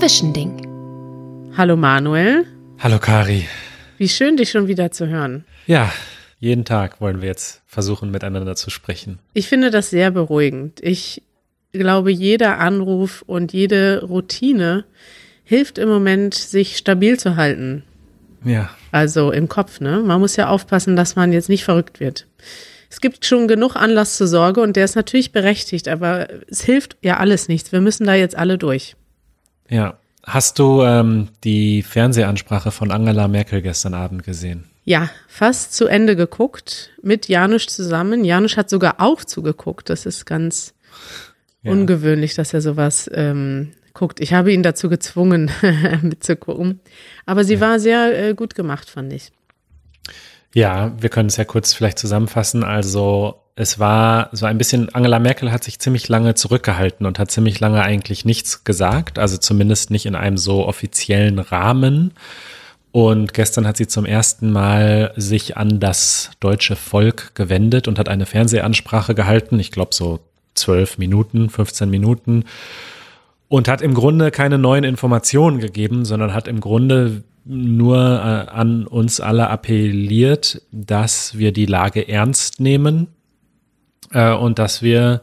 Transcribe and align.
Zwischending. 0.00 1.52
Hallo 1.58 1.76
Manuel. 1.76 2.46
Hallo 2.78 2.98
Kari. 2.98 3.46
Wie 3.98 4.08
schön, 4.08 4.38
dich 4.38 4.50
schon 4.50 4.66
wieder 4.66 4.90
zu 4.90 5.08
hören. 5.08 5.44
Ja, 5.66 5.92
jeden 6.38 6.64
Tag 6.64 7.02
wollen 7.02 7.20
wir 7.20 7.28
jetzt 7.28 7.60
versuchen, 7.66 8.10
miteinander 8.10 8.56
zu 8.56 8.70
sprechen. 8.70 9.18
Ich 9.34 9.46
finde 9.46 9.70
das 9.70 9.90
sehr 9.90 10.10
beruhigend. 10.10 10.80
Ich 10.80 11.22
glaube, 11.74 12.10
jeder 12.10 12.60
Anruf 12.60 13.22
und 13.26 13.52
jede 13.52 14.02
Routine 14.02 14.86
hilft 15.44 15.76
im 15.76 15.90
Moment, 15.90 16.32
sich 16.32 16.78
stabil 16.78 17.18
zu 17.18 17.36
halten. 17.36 17.82
Ja. 18.42 18.70
Also 18.92 19.32
im 19.32 19.50
Kopf, 19.50 19.80
ne? 19.80 19.98
Man 19.98 20.18
muss 20.18 20.34
ja 20.34 20.48
aufpassen, 20.48 20.96
dass 20.96 21.14
man 21.14 21.30
jetzt 21.30 21.50
nicht 21.50 21.64
verrückt 21.64 22.00
wird. 22.00 22.26
Es 22.88 23.02
gibt 23.02 23.26
schon 23.26 23.48
genug 23.48 23.76
Anlass 23.76 24.16
zur 24.16 24.28
Sorge 24.28 24.62
und 24.62 24.76
der 24.76 24.86
ist 24.86 24.96
natürlich 24.96 25.30
berechtigt, 25.30 25.88
aber 25.88 26.26
es 26.48 26.62
hilft 26.62 26.96
ja 27.02 27.18
alles 27.18 27.48
nichts. 27.48 27.70
Wir 27.70 27.82
müssen 27.82 28.06
da 28.06 28.14
jetzt 28.14 28.34
alle 28.34 28.56
durch. 28.56 28.96
Ja. 29.70 29.98
Hast 30.24 30.58
du 30.58 30.82
ähm, 30.82 31.28
die 31.44 31.82
Fernsehansprache 31.82 32.70
von 32.70 32.90
Angela 32.90 33.26
Merkel 33.26 33.62
gestern 33.62 33.94
Abend 33.94 34.22
gesehen? 34.22 34.66
Ja, 34.84 35.08
fast 35.28 35.74
zu 35.74 35.86
Ende 35.86 36.14
geguckt 36.14 36.90
mit 37.02 37.28
Janusz 37.28 37.66
zusammen. 37.68 38.24
Janusz 38.24 38.56
hat 38.56 38.68
sogar 38.68 38.96
auch 38.98 39.24
zugeguckt. 39.24 39.88
Das 39.88 40.04
ist 40.04 40.26
ganz 40.26 40.74
ja. 41.62 41.72
ungewöhnlich, 41.72 42.34
dass 42.34 42.52
er 42.52 42.60
sowas 42.60 43.10
ähm, 43.14 43.72
guckt. 43.94 44.20
Ich 44.20 44.32
habe 44.34 44.52
ihn 44.52 44.62
dazu 44.62 44.88
gezwungen, 44.88 45.50
mitzugucken. 46.02 46.80
Aber 47.24 47.44
sie 47.44 47.54
ja. 47.54 47.60
war 47.60 47.80
sehr 47.80 48.28
äh, 48.28 48.34
gut 48.34 48.54
gemacht, 48.54 48.90
fand 48.90 49.12
ich. 49.12 49.32
Ja, 50.54 50.92
wir 51.00 51.08
können 51.08 51.28
es 51.28 51.36
ja 51.36 51.44
kurz 51.44 51.72
vielleicht 51.72 51.98
zusammenfassen. 51.98 52.64
Also 52.64 53.39
es 53.56 53.78
war 53.78 54.30
so 54.32 54.46
ein 54.46 54.58
bisschen, 54.58 54.94
Angela 54.94 55.18
Merkel 55.18 55.52
hat 55.52 55.64
sich 55.64 55.78
ziemlich 55.78 56.08
lange 56.08 56.34
zurückgehalten 56.34 57.06
und 57.06 57.18
hat 57.18 57.30
ziemlich 57.30 57.60
lange 57.60 57.82
eigentlich 57.82 58.24
nichts 58.24 58.64
gesagt, 58.64 59.18
also 59.18 59.36
zumindest 59.36 59.90
nicht 59.90 60.06
in 60.06 60.14
einem 60.14 60.38
so 60.38 60.66
offiziellen 60.66 61.38
Rahmen. 61.38 62.12
Und 62.92 63.34
gestern 63.34 63.66
hat 63.66 63.76
sie 63.76 63.86
zum 63.86 64.04
ersten 64.04 64.50
Mal 64.50 65.12
sich 65.16 65.56
an 65.56 65.78
das 65.78 66.30
deutsche 66.40 66.74
Volk 66.74 67.34
gewendet 67.34 67.86
und 67.86 67.98
hat 67.98 68.08
eine 68.08 68.26
Fernsehansprache 68.26 69.14
gehalten. 69.14 69.60
Ich 69.60 69.70
glaube 69.70 69.94
so 69.94 70.20
zwölf 70.54 70.98
Minuten, 70.98 71.50
15 71.50 71.88
Minuten. 71.88 72.44
Und 73.48 73.68
hat 73.68 73.82
im 73.82 73.94
Grunde 73.94 74.30
keine 74.30 74.58
neuen 74.58 74.84
Informationen 74.84 75.58
gegeben, 75.58 76.04
sondern 76.04 76.34
hat 76.34 76.48
im 76.48 76.60
Grunde 76.60 77.24
nur 77.44 77.96
äh, 77.98 78.50
an 78.50 78.86
uns 78.86 79.20
alle 79.20 79.50
appelliert, 79.50 80.62
dass 80.72 81.36
wir 81.38 81.52
die 81.52 81.66
Lage 81.66 82.08
ernst 82.08 82.60
nehmen 82.60 83.08
äh, 84.12 84.32
und 84.32 84.58
dass 84.58 84.82
wir 84.82 85.22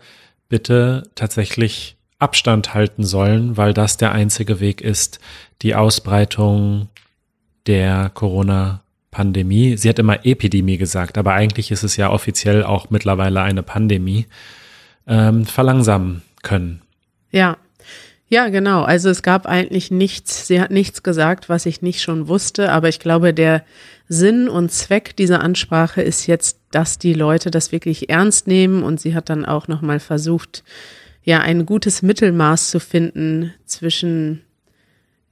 bitte 0.50 1.10
tatsächlich 1.16 1.98
Abstand 2.20 2.74
halten 2.74 3.04
sollen, 3.04 3.58
weil 3.58 3.74
das 3.74 3.98
der 3.98 4.12
einzige 4.12 4.60
Weg 4.60 4.82
ist, 4.82 5.20
die 5.62 5.76
Ausbreitung 5.76 6.90
der 7.68 8.10
Corona-Pandemie. 8.14 9.78
Sie 9.78 9.90
hat 9.90 10.00
immer 10.00 10.26
Epidemie 10.26 10.78
gesagt, 10.78 11.18
aber 11.18 11.34
eigentlich 11.34 11.70
ist 11.70 11.84
es 11.84 11.98
ja 11.98 12.10
offiziell 12.10 12.64
auch 12.64 12.90
mittlerweile 12.90 13.42
eine 13.42 13.62
Pandemie, 13.62 14.26
ähm, 15.06 15.46
verlangsamen 15.46 16.24
können. 16.42 16.82
Ja, 17.32 17.58
ja, 18.30 18.50
genau. 18.50 18.84
Also 18.84 19.10
es 19.10 19.24
gab 19.24 19.46
eigentlich 19.46 19.90
nichts, 19.90 20.48
sie 20.48 20.60
hat 20.60 20.72
nichts 20.72 21.02
gesagt, 21.02 21.48
was 21.48 21.66
ich 21.66 21.82
nicht 21.82 22.02
schon 22.02 22.28
wusste, 22.28 22.72
aber 22.72 22.90
ich 22.90 23.00
glaube, 23.00 23.34
der 23.34 23.64
Sinn 24.10 24.50
und 24.50 24.72
Zweck 24.72 25.16
dieser 25.16 25.42
Ansprache 25.42 26.02
ist 26.02 26.28
jetzt, 26.28 26.60
dass 26.72 26.98
die 26.98 27.14
Leute 27.14 27.52
das 27.52 27.72
wirklich 27.72 28.10
ernst 28.10 28.48
nehmen 28.48 28.84
und 28.84 29.00
sie 29.00 29.16
hat 29.16 29.30
dann 29.30 29.46
auch 29.46 29.68
nochmal 29.68 30.00
versucht, 30.00 30.64
ja, 31.24 31.40
ein 31.40 31.66
gutes 31.66 32.02
Mittelmaß 32.02 32.70
zu 32.70 32.80
finden 32.80 33.54
zwischen 33.66 34.44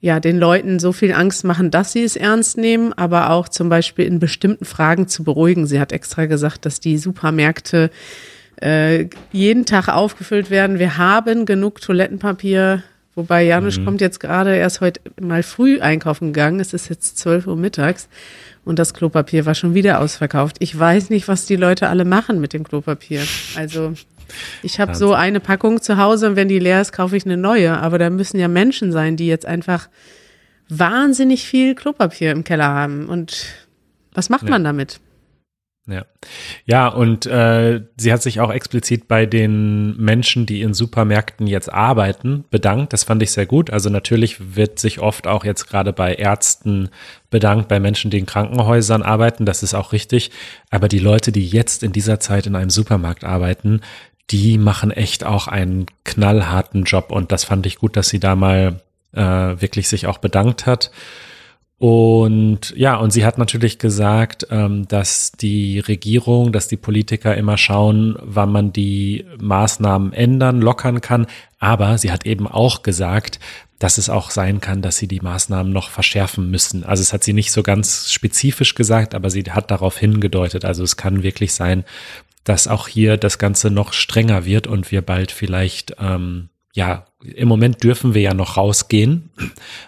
ja, 0.02 0.20
den 0.20 0.38
Leuten 0.38 0.78
so 0.78 0.92
viel 0.92 1.14
Angst 1.14 1.46
machen, 1.46 1.72
dass 1.72 1.92
sie 1.92 2.04
es 2.04 2.16
ernst 2.16 2.58
nehmen, 2.58 2.94
aber 2.94 3.32
auch 3.32 3.50
zum 3.50 3.70
Beispiel 3.70 4.06
in 4.06 4.20
bestimmten 4.20 4.66
Fragen 4.66 5.08
zu 5.08 5.24
beruhigen. 5.24 5.66
Sie 5.66 5.80
hat 5.80 5.92
extra 5.92 6.28
gesagt, 6.28 6.66
dass 6.66 6.80
die 6.80 6.98
Supermärkte 6.98 7.90
äh, 8.62 9.08
jeden 9.32 9.66
Tag 9.66 9.90
aufgefüllt 9.90 10.50
werden. 10.50 10.80
Wir 10.80 10.98
haben 10.98 11.46
genug 11.46 11.82
Toilettenpapier, 11.82 12.84
wobei 13.16 13.44
Janusz 13.44 13.78
mhm. 13.78 13.86
kommt 13.86 14.02
jetzt 14.02 14.20
gerade 14.20 14.56
erst 14.56 14.82
heute 14.82 15.02
mal 15.20 15.44
früh 15.44 15.80
einkaufen 15.80 16.34
gegangen. 16.34 16.60
Es 16.60 16.74
ist 16.74 16.90
jetzt 16.90 17.18
12 17.18 17.48
Uhr 17.48 17.58
mittags 17.58 18.08
und 18.64 18.80
das 18.80 18.94
Klopapier 18.94 19.46
war 19.46 19.56
schon 19.56 19.74
wieder 19.74 20.00
ausverkauft. 20.00 20.58
Ich 20.60 20.78
weiß 20.78 21.10
nicht, 21.10 21.28
was 21.28 21.46
die 21.46 21.56
Leute 21.56 21.90
alle 21.90 22.06
machen 22.06 22.42
mit 22.42 22.54
dem 22.54 22.64
Klopapier. 22.64 23.22
Also 23.56 23.94
ich 24.64 24.80
habe 24.80 24.96
so 24.96 25.14
eine 25.14 25.40
Packung 25.40 25.82
zu 25.82 25.98
Hause 25.98 26.30
und 26.30 26.36
wenn 26.36 26.48
die 26.48 26.60
leer 26.60 26.82
ist, 26.82 26.92
kaufe 26.92 27.16
ich 27.16 27.26
eine 27.26 27.38
neue. 27.38 27.78
Aber 27.78 28.00
da 28.00 28.10
müssen 28.10 28.40
ja 28.40 28.48
Menschen 28.48 28.92
sein, 28.92 29.18
die 29.18 29.28
jetzt 29.28 29.46
einfach 29.46 29.90
wahnsinnig 30.70 31.48
viel 31.48 31.76
Klopapier 31.76 32.32
im 32.32 32.44
Keller 32.44 32.68
haben. 32.68 33.08
Und 33.08 33.46
was 34.14 34.30
macht 34.30 34.44
ja. 34.44 34.50
man 34.50 34.64
damit? 34.64 35.00
Ja, 35.88 36.04
ja, 36.66 36.88
und 36.88 37.28
äh, 37.28 37.82
sie 37.96 38.12
hat 38.12 38.24
sich 38.24 38.40
auch 38.40 38.52
explizit 38.52 39.08
bei 39.08 39.28
den 39.28 39.96
Menschen, 39.98 40.48
die 40.48 40.64
in 40.64 40.74
Supermärkten 40.74 41.46
jetzt 41.46 41.72
arbeiten, 41.72 42.44
bedankt. 42.50 42.92
Das 42.92 43.04
fand 43.04 43.22
ich 43.22 43.32
sehr 43.32 43.46
gut. 43.46 43.70
Also 43.70 43.92
natürlich 43.92 44.56
wird 44.56 44.80
sich 44.80 45.00
oft 45.00 45.28
auch 45.28 45.46
jetzt 45.46 45.68
gerade 45.68 45.94
bei 45.94 46.16
Ärzten 46.16 46.90
bedankt, 47.30 47.68
bei 47.68 47.80
Menschen, 47.80 48.10
die 48.10 48.18
in 48.18 48.26
Krankenhäusern 48.26 49.04
arbeiten. 49.04 49.46
Das 49.46 49.62
ist 49.62 49.76
auch 49.76 49.92
richtig. 49.92 50.32
Aber 50.72 50.88
die 50.88 51.00
Leute, 51.00 51.32
die 51.32 51.48
jetzt 51.48 51.84
in 51.84 51.92
dieser 51.92 52.20
Zeit 52.20 52.48
in 52.48 52.56
einem 52.56 52.72
Supermarkt 52.72 53.24
arbeiten, 53.24 53.82
die 54.32 54.58
machen 54.58 54.90
echt 54.90 55.24
auch 55.24 55.48
einen 55.48 55.86
knallharten 56.04 56.86
Job. 56.86 57.12
Und 57.12 57.32
das 57.32 57.44
fand 57.44 57.68
ich 57.68 57.78
gut, 57.78 57.96
dass 57.96 58.10
sie 58.10 58.20
da 58.20 58.36
mal 58.36 58.82
äh, 59.14 59.22
wirklich 59.22 59.88
sich 59.88 60.08
auch 60.08 60.18
bedankt 60.18 60.66
hat. 60.66 60.90
Und 61.78 62.74
ja, 62.76 62.96
und 62.96 63.12
sie 63.12 63.26
hat 63.26 63.38
natürlich 63.38 63.80
gesagt, 63.80 64.48
ähm, 64.50 64.88
dass 64.88 65.34
die 65.34 65.80
Regierung, 65.80 66.54
dass 66.54 66.70
die 66.70 66.78
Politiker 66.78 67.36
immer 67.36 67.58
schauen, 67.58 68.16
wann 68.22 68.52
man 68.52 68.72
die 68.72 69.26
Maßnahmen 69.40 70.14
ändern, 70.14 70.62
lockern 70.62 71.02
kann. 71.02 71.28
Aber 71.60 71.98
sie 71.98 72.12
hat 72.12 72.26
eben 72.26 72.48
auch 72.48 72.82
gesagt, 72.82 73.40
dass 73.78 73.98
es 73.98 74.10
auch 74.10 74.32
sein 74.32 74.62
kann, 74.62 74.82
dass 74.82 74.96
sie 74.98 75.10
die 75.10 75.20
Maßnahmen 75.20 75.74
noch 75.74 75.90
verschärfen 75.90 76.50
müssen. 76.50 76.86
Also 76.86 77.02
es 77.02 77.12
hat 77.12 77.26
sie 77.26 77.34
nicht 77.34 77.52
so 77.52 77.62
ganz 77.62 78.10
spezifisch 78.10 78.74
gesagt, 78.76 79.14
aber 79.14 79.30
sie 79.30 79.44
hat 79.44 79.70
darauf 79.70 79.98
hingedeutet. 79.98 80.64
Also 80.64 80.82
es 80.84 80.96
kann 80.96 81.24
wirklich 81.24 81.54
sein, 81.54 81.84
dass 82.46 82.70
auch 82.70 82.88
hier 82.88 83.18
das 83.18 83.38
Ganze 83.38 83.70
noch 83.70 83.92
strenger 83.92 84.46
wird 84.46 84.68
und 84.68 84.92
wir 84.92 85.02
bald 85.02 85.32
vielleicht 85.32 85.96
ähm, 86.00 86.50
ja, 86.76 87.06
im 87.24 87.48
Moment 87.48 87.84
dürfen 87.86 88.14
wir 88.14 88.22
ja 88.22 88.34
noch 88.34 88.58
rausgehen. 88.58 89.30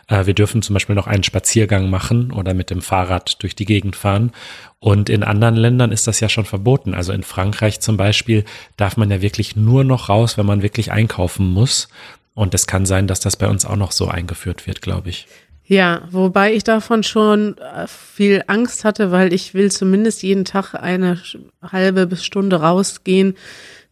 Äh, 0.07 0.25
wir 0.25 0.33
dürfen 0.33 0.61
zum 0.61 0.73
Beispiel 0.73 0.95
noch 0.95 1.05
einen 1.05 1.23
Spaziergang 1.23 1.89
machen 1.89 2.31
oder 2.31 2.53
mit 2.53 2.69
dem 2.69 2.81
Fahrrad 2.81 3.43
durch 3.43 3.55
die 3.55 3.65
Gegend 3.65 3.97
fahren. 3.97 4.31
Und 4.79 5.09
in 5.09 5.23
anderen 5.23 5.57
Ländern 5.57 5.91
ist 5.91 6.07
das 6.07 6.21
ja 6.21 6.29
schon 6.29 6.45
verboten. 6.45 6.93
Also 6.93 7.11
in 7.11 7.23
Frankreich 7.23 7.81
zum 7.81 7.97
Beispiel 7.97 8.45
darf 8.77 8.95
man 8.95 9.11
ja 9.11 9.21
wirklich 9.21 9.57
nur 9.57 9.83
noch 9.83 10.07
raus, 10.07 10.37
wenn 10.37 10.45
man 10.45 10.61
wirklich 10.61 10.93
einkaufen 10.93 11.51
muss. 11.51 11.89
Und 12.33 12.53
es 12.53 12.67
kann 12.67 12.85
sein, 12.85 13.05
dass 13.05 13.19
das 13.19 13.35
bei 13.35 13.49
uns 13.49 13.65
auch 13.65 13.75
noch 13.75 13.91
so 13.91 14.07
eingeführt 14.07 14.65
wird, 14.65 14.81
glaube 14.81 15.09
ich. 15.09 15.27
Ja, 15.65 16.03
wobei 16.09 16.53
ich 16.53 16.63
davon 16.63 17.03
schon 17.03 17.57
äh, 17.57 17.85
viel 17.87 18.45
Angst 18.47 18.85
hatte, 18.85 19.11
weil 19.11 19.33
ich 19.33 19.53
will 19.53 19.69
zumindest 19.71 20.23
jeden 20.23 20.45
Tag 20.45 20.73
eine 20.73 21.21
halbe 21.61 22.07
bis 22.07 22.23
Stunde 22.23 22.61
rausgehen 22.61 23.35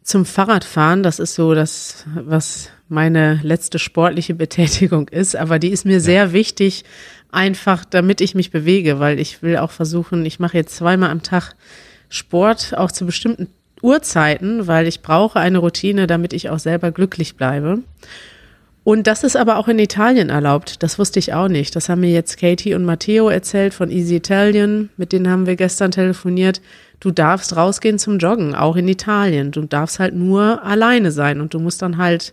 zum 0.02 0.24
Fahrradfahren. 0.24 1.02
Das 1.02 1.18
ist 1.18 1.34
so 1.34 1.54
das, 1.54 2.06
was 2.14 2.70
meine 2.88 3.40
letzte 3.42 3.78
sportliche 3.78 4.34
Betätigung 4.34 5.08
ist, 5.08 5.36
aber 5.36 5.58
die 5.58 5.70
ist 5.70 5.84
mir 5.84 5.94
ja. 5.94 6.00
sehr 6.00 6.32
wichtig, 6.32 6.84
einfach 7.30 7.84
damit 7.84 8.20
ich 8.20 8.34
mich 8.34 8.50
bewege, 8.50 9.00
weil 9.00 9.18
ich 9.18 9.42
will 9.42 9.56
auch 9.56 9.70
versuchen, 9.70 10.24
ich 10.24 10.38
mache 10.38 10.56
jetzt 10.56 10.76
zweimal 10.76 11.10
am 11.10 11.22
Tag 11.22 11.54
Sport, 12.08 12.76
auch 12.76 12.92
zu 12.92 13.04
bestimmten 13.04 13.48
Uhrzeiten, 13.82 14.66
weil 14.66 14.86
ich 14.86 15.02
brauche 15.02 15.38
eine 15.40 15.58
Routine, 15.58 16.06
damit 16.06 16.32
ich 16.32 16.50
auch 16.50 16.58
selber 16.58 16.92
glücklich 16.92 17.36
bleibe. 17.36 17.82
Und 18.84 19.08
das 19.08 19.24
ist 19.24 19.36
aber 19.36 19.56
auch 19.56 19.66
in 19.66 19.80
Italien 19.80 20.28
erlaubt. 20.28 20.80
Das 20.84 20.96
wusste 20.96 21.18
ich 21.18 21.34
auch 21.34 21.48
nicht. 21.48 21.74
Das 21.74 21.88
haben 21.88 22.02
mir 22.02 22.12
jetzt 22.12 22.38
Katie 22.38 22.74
und 22.74 22.84
Matteo 22.84 23.28
erzählt 23.28 23.74
von 23.74 23.90
Easy 23.90 24.14
Italian. 24.14 24.90
Mit 24.96 25.10
denen 25.10 25.28
haben 25.28 25.46
wir 25.46 25.56
gestern 25.56 25.90
telefoniert. 25.90 26.60
Du 27.00 27.10
darfst 27.10 27.56
rausgehen 27.56 27.98
zum 27.98 28.18
Joggen, 28.18 28.54
auch 28.54 28.76
in 28.76 28.86
Italien. 28.86 29.50
Du 29.50 29.62
darfst 29.62 29.98
halt 29.98 30.14
nur 30.14 30.62
alleine 30.62 31.10
sein 31.10 31.40
und 31.40 31.52
du 31.52 31.58
musst 31.58 31.82
dann 31.82 31.98
halt 31.98 32.32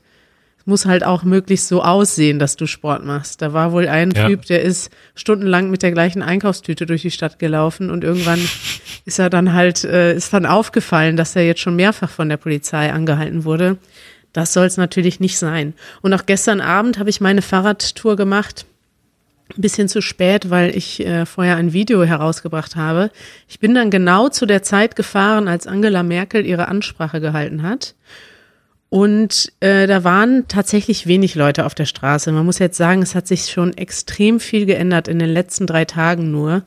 muss 0.65 0.86
halt 0.86 1.04
auch 1.04 1.24
möglichst 1.24 1.68
so 1.68 1.83
aussehen, 1.83 2.39
dass 2.39 2.56
du 2.56 2.68
Sport 2.68 3.04
machst. 3.04 3.42
Da 3.42 3.54
war 3.54 3.71
wohl 3.71 3.88
ein 3.88 4.12
ja. 4.12 4.27
Typ, 4.27 4.45
der 4.45 4.62
ist 4.62 4.92
stundenlang 5.15 5.69
mit 5.69 5.83
der 5.83 5.92
gleichen 5.92 6.21
Einkaufstüte 6.21 6.86
durch 6.86 7.01
die 7.01 7.12
Stadt 7.12 7.39
gelaufen 7.39 7.89
und 7.89 8.04
irgendwann 8.04 8.39
ist 9.06 9.19
er 9.19 9.30
dann 9.30 9.54
halt, 9.54 9.83
äh, 9.83 10.15
ist 10.15 10.33
dann 10.33 10.45
aufgefallen, 10.45 11.18
dass 11.18 11.36
er 11.36 11.45
jetzt 11.45 11.62
schon 11.62 11.75
mehrfach 11.75 12.10
von 12.10 12.30
der 12.30 12.38
Polizei 12.38 12.92
angehalten 12.92 13.44
wurde. 13.44 13.77
Das 14.31 14.54
soll 14.54 14.65
es 14.65 14.77
natürlich 14.77 15.19
nicht 15.19 15.38
sein. 15.38 15.74
Und 16.01 16.13
auch 16.13 16.25
gestern 16.25 16.60
Abend 16.60 16.98
habe 16.98 17.10
ich 17.10 17.21
meine 17.21 17.42
Fahrradtour 17.42 18.15
gemacht. 18.15 18.65
Ein 19.56 19.62
bisschen 19.62 19.88
zu 19.88 20.01
spät, 20.01 20.50
weil 20.50 20.75
ich 20.75 21.06
äh, 21.06 21.25
vorher 21.27 21.57
ein 21.57 21.74
Video 21.74 22.04
herausgebracht 22.04 22.75
habe. 22.75 23.12
Ich 23.48 23.60
bin 23.60 23.75
dann 23.75 23.92
genau 23.92 24.30
zu 24.30 24.48
der 24.48 24.63
Zeit 24.63 24.95
gefahren, 24.95 25.48
als 25.48 25.68
Angela 25.68 26.01
Merkel 26.01 26.45
ihre 26.45 26.69
Ansprache 26.69 27.21
gehalten 27.21 27.62
hat. 27.62 27.94
Und 28.94 29.51
äh, 29.60 29.88
da 29.88 30.04
waren 30.04 30.48
tatsächlich 30.48 31.07
wenig 31.07 31.34
Leute 31.34 31.66
auf 31.66 31.74
der 31.74 31.86
Straße. 31.86 32.31
Man 32.31 32.45
muss 32.45 32.60
jetzt 32.60 32.78
sagen, 32.78 33.01
es 33.01 33.16
hat 33.16 33.25
sich 33.25 33.48
schon 33.50 33.75
extrem 33.75 34.40
viel 34.40 34.68
geändert 34.68 35.07
in 35.07 35.18
den 35.18 35.31
letzten 35.31 35.66
drei 35.66 35.84
Tagen 35.84 36.30
nur. 36.30 36.62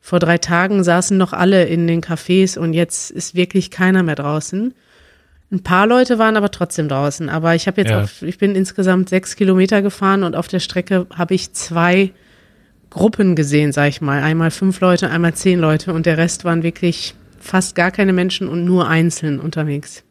Vor 0.00 0.20
drei 0.20 0.38
Tagen 0.38 0.84
saßen 0.84 1.18
noch 1.18 1.32
alle 1.32 1.64
in 1.64 1.88
den 1.88 2.00
Cafés 2.00 2.56
und 2.56 2.72
jetzt 2.72 3.10
ist 3.10 3.34
wirklich 3.34 3.72
keiner 3.72 4.04
mehr 4.04 4.14
draußen. 4.14 4.74
Ein 5.50 5.62
paar 5.64 5.88
Leute 5.88 6.20
waren 6.20 6.36
aber 6.36 6.52
trotzdem 6.52 6.86
draußen. 6.88 7.28
Aber 7.28 7.56
ich 7.56 7.66
habe 7.66 7.80
jetzt, 7.80 7.90
Ja. 7.90 8.02
auf, 8.04 8.22
ich 8.22 8.38
bin 8.38 8.54
insgesamt 8.54 9.08
sechs 9.08 9.34
Kilometer 9.34 9.82
gefahren 9.82 10.22
und 10.22 10.36
auf 10.36 10.46
der 10.46 10.60
Strecke 10.60 11.08
habe 11.12 11.34
ich 11.34 11.52
zwei 11.52 12.12
Gruppen 12.90 13.34
gesehen, 13.34 13.72
sag 13.72 13.88
ich 13.88 14.00
mal. 14.00 14.22
Einmal 14.22 14.52
fünf 14.52 14.78
Leute, 14.78 15.10
einmal 15.10 15.34
zehn 15.34 15.58
Leute 15.58 15.92
und 15.92 16.06
der 16.06 16.16
Rest 16.16 16.44
waren 16.44 16.62
wirklich 16.62 17.16
fast 17.40 17.74
gar 17.74 17.90
keine 17.90 18.12
Menschen 18.12 18.46
und 18.46 18.64
nur 18.64 18.86
einzeln 18.86 19.40
unterwegs. 19.40 20.04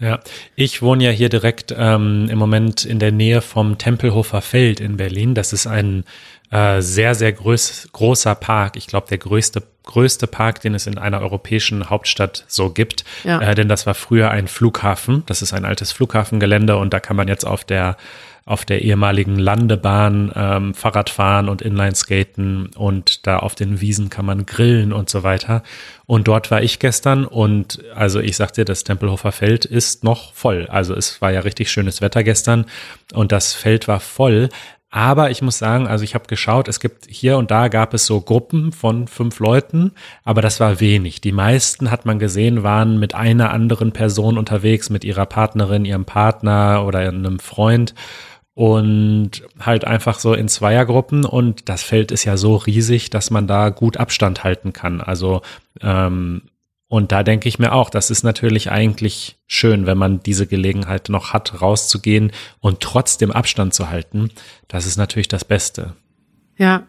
Ja, 0.00 0.20
ich 0.56 0.80
wohne 0.80 1.04
ja 1.04 1.10
hier 1.10 1.28
direkt 1.28 1.74
ähm, 1.76 2.28
im 2.30 2.38
Moment 2.38 2.86
in 2.86 2.98
der 2.98 3.12
Nähe 3.12 3.42
vom 3.42 3.76
Tempelhofer 3.76 4.40
Feld 4.40 4.80
in 4.80 4.96
Berlin. 4.96 5.34
Das 5.34 5.52
ist 5.52 5.66
ein 5.66 6.04
äh, 6.50 6.80
sehr, 6.80 7.14
sehr 7.14 7.32
groß, 7.32 7.88
großer 7.92 8.34
Park. 8.34 8.76
Ich 8.76 8.86
glaube, 8.86 9.08
der 9.08 9.18
größte, 9.18 9.62
größte 9.84 10.26
Park, 10.26 10.62
den 10.62 10.74
es 10.74 10.86
in 10.86 10.96
einer 10.96 11.20
europäischen 11.20 11.90
Hauptstadt 11.90 12.44
so 12.48 12.70
gibt. 12.70 13.04
Ja. 13.24 13.40
Äh, 13.42 13.54
denn 13.54 13.68
das 13.68 13.86
war 13.86 13.94
früher 13.94 14.30
ein 14.30 14.48
Flughafen. 14.48 15.22
Das 15.26 15.42
ist 15.42 15.52
ein 15.52 15.66
altes 15.66 15.92
Flughafengelände 15.92 16.78
und 16.78 16.94
da 16.94 17.00
kann 17.00 17.16
man 17.16 17.28
jetzt 17.28 17.46
auf 17.46 17.64
der 17.64 17.98
auf 18.44 18.64
der 18.64 18.82
ehemaligen 18.82 19.36
Landebahn 19.36 20.32
ähm, 20.34 20.74
Fahrrad 20.74 21.10
fahren 21.10 21.48
und 21.48 21.62
Inline-Skaten 21.62 22.70
und 22.76 23.26
da 23.26 23.38
auf 23.38 23.54
den 23.54 23.80
Wiesen 23.80 24.10
kann 24.10 24.26
man 24.26 24.46
grillen 24.46 24.92
und 24.92 25.08
so 25.10 25.22
weiter. 25.22 25.62
Und 26.06 26.26
dort 26.26 26.50
war 26.50 26.62
ich 26.62 26.78
gestern 26.78 27.24
und 27.24 27.82
also 27.94 28.20
ich 28.20 28.36
sag 28.36 28.52
dir, 28.52 28.64
das 28.64 28.84
Tempelhofer 28.84 29.32
Feld 29.32 29.64
ist 29.64 30.04
noch 30.04 30.32
voll. 30.34 30.66
Also 30.68 30.94
es 30.94 31.20
war 31.20 31.30
ja 31.30 31.40
richtig 31.40 31.70
schönes 31.70 32.00
Wetter 32.00 32.24
gestern 32.24 32.66
und 33.12 33.32
das 33.32 33.52
Feld 33.52 33.88
war 33.88 34.00
voll. 34.00 34.48
Aber 34.90 35.30
ich 35.30 35.40
muss 35.40 35.58
sagen, 35.58 35.86
also 35.86 36.02
ich 36.02 36.14
habe 36.16 36.26
geschaut, 36.26 36.66
es 36.66 36.80
gibt 36.80 37.06
hier 37.08 37.38
und 37.38 37.52
da 37.52 37.68
gab 37.68 37.94
es 37.94 38.06
so 38.06 38.20
Gruppen 38.20 38.72
von 38.72 39.06
fünf 39.06 39.38
Leuten, 39.38 39.92
aber 40.24 40.42
das 40.42 40.58
war 40.58 40.80
wenig. 40.80 41.20
Die 41.20 41.30
meisten 41.30 41.92
hat 41.92 42.06
man 42.06 42.18
gesehen, 42.18 42.64
waren 42.64 42.98
mit 42.98 43.14
einer 43.14 43.52
anderen 43.52 43.92
Person 43.92 44.36
unterwegs, 44.36 44.90
mit 44.90 45.04
ihrer 45.04 45.26
Partnerin, 45.26 45.84
ihrem 45.84 46.06
Partner 46.06 46.84
oder 46.84 46.98
einem 46.98 47.38
Freund 47.38 47.94
und 48.54 49.42
halt 49.60 49.84
einfach 49.84 50.18
so 50.18 50.34
in 50.34 50.48
Zweiergruppen 50.48 51.24
und 51.24 51.68
das 51.68 51.84
Feld 51.84 52.10
ist 52.10 52.24
ja 52.24 52.36
so 52.36 52.56
riesig, 52.56 53.10
dass 53.10 53.30
man 53.30 53.46
da 53.46 53.68
gut 53.68 53.96
Abstand 53.96 54.42
halten 54.42 54.72
kann. 54.72 55.00
Also 55.00 55.42
ähm, 55.82 56.42
und 56.90 57.12
da 57.12 57.22
denke 57.22 57.48
ich 57.48 57.60
mir 57.60 57.72
auch, 57.72 57.88
das 57.88 58.10
ist 58.10 58.24
natürlich 58.24 58.72
eigentlich 58.72 59.38
schön, 59.46 59.86
wenn 59.86 59.96
man 59.96 60.24
diese 60.24 60.48
Gelegenheit 60.48 61.08
noch 61.08 61.32
hat, 61.32 61.62
rauszugehen 61.62 62.32
und 62.58 62.80
trotzdem 62.80 63.30
Abstand 63.30 63.74
zu 63.74 63.90
halten. 63.90 64.32
Das 64.66 64.86
ist 64.86 64.96
natürlich 64.96 65.28
das 65.28 65.44
Beste. 65.44 65.94
Ja. 66.56 66.82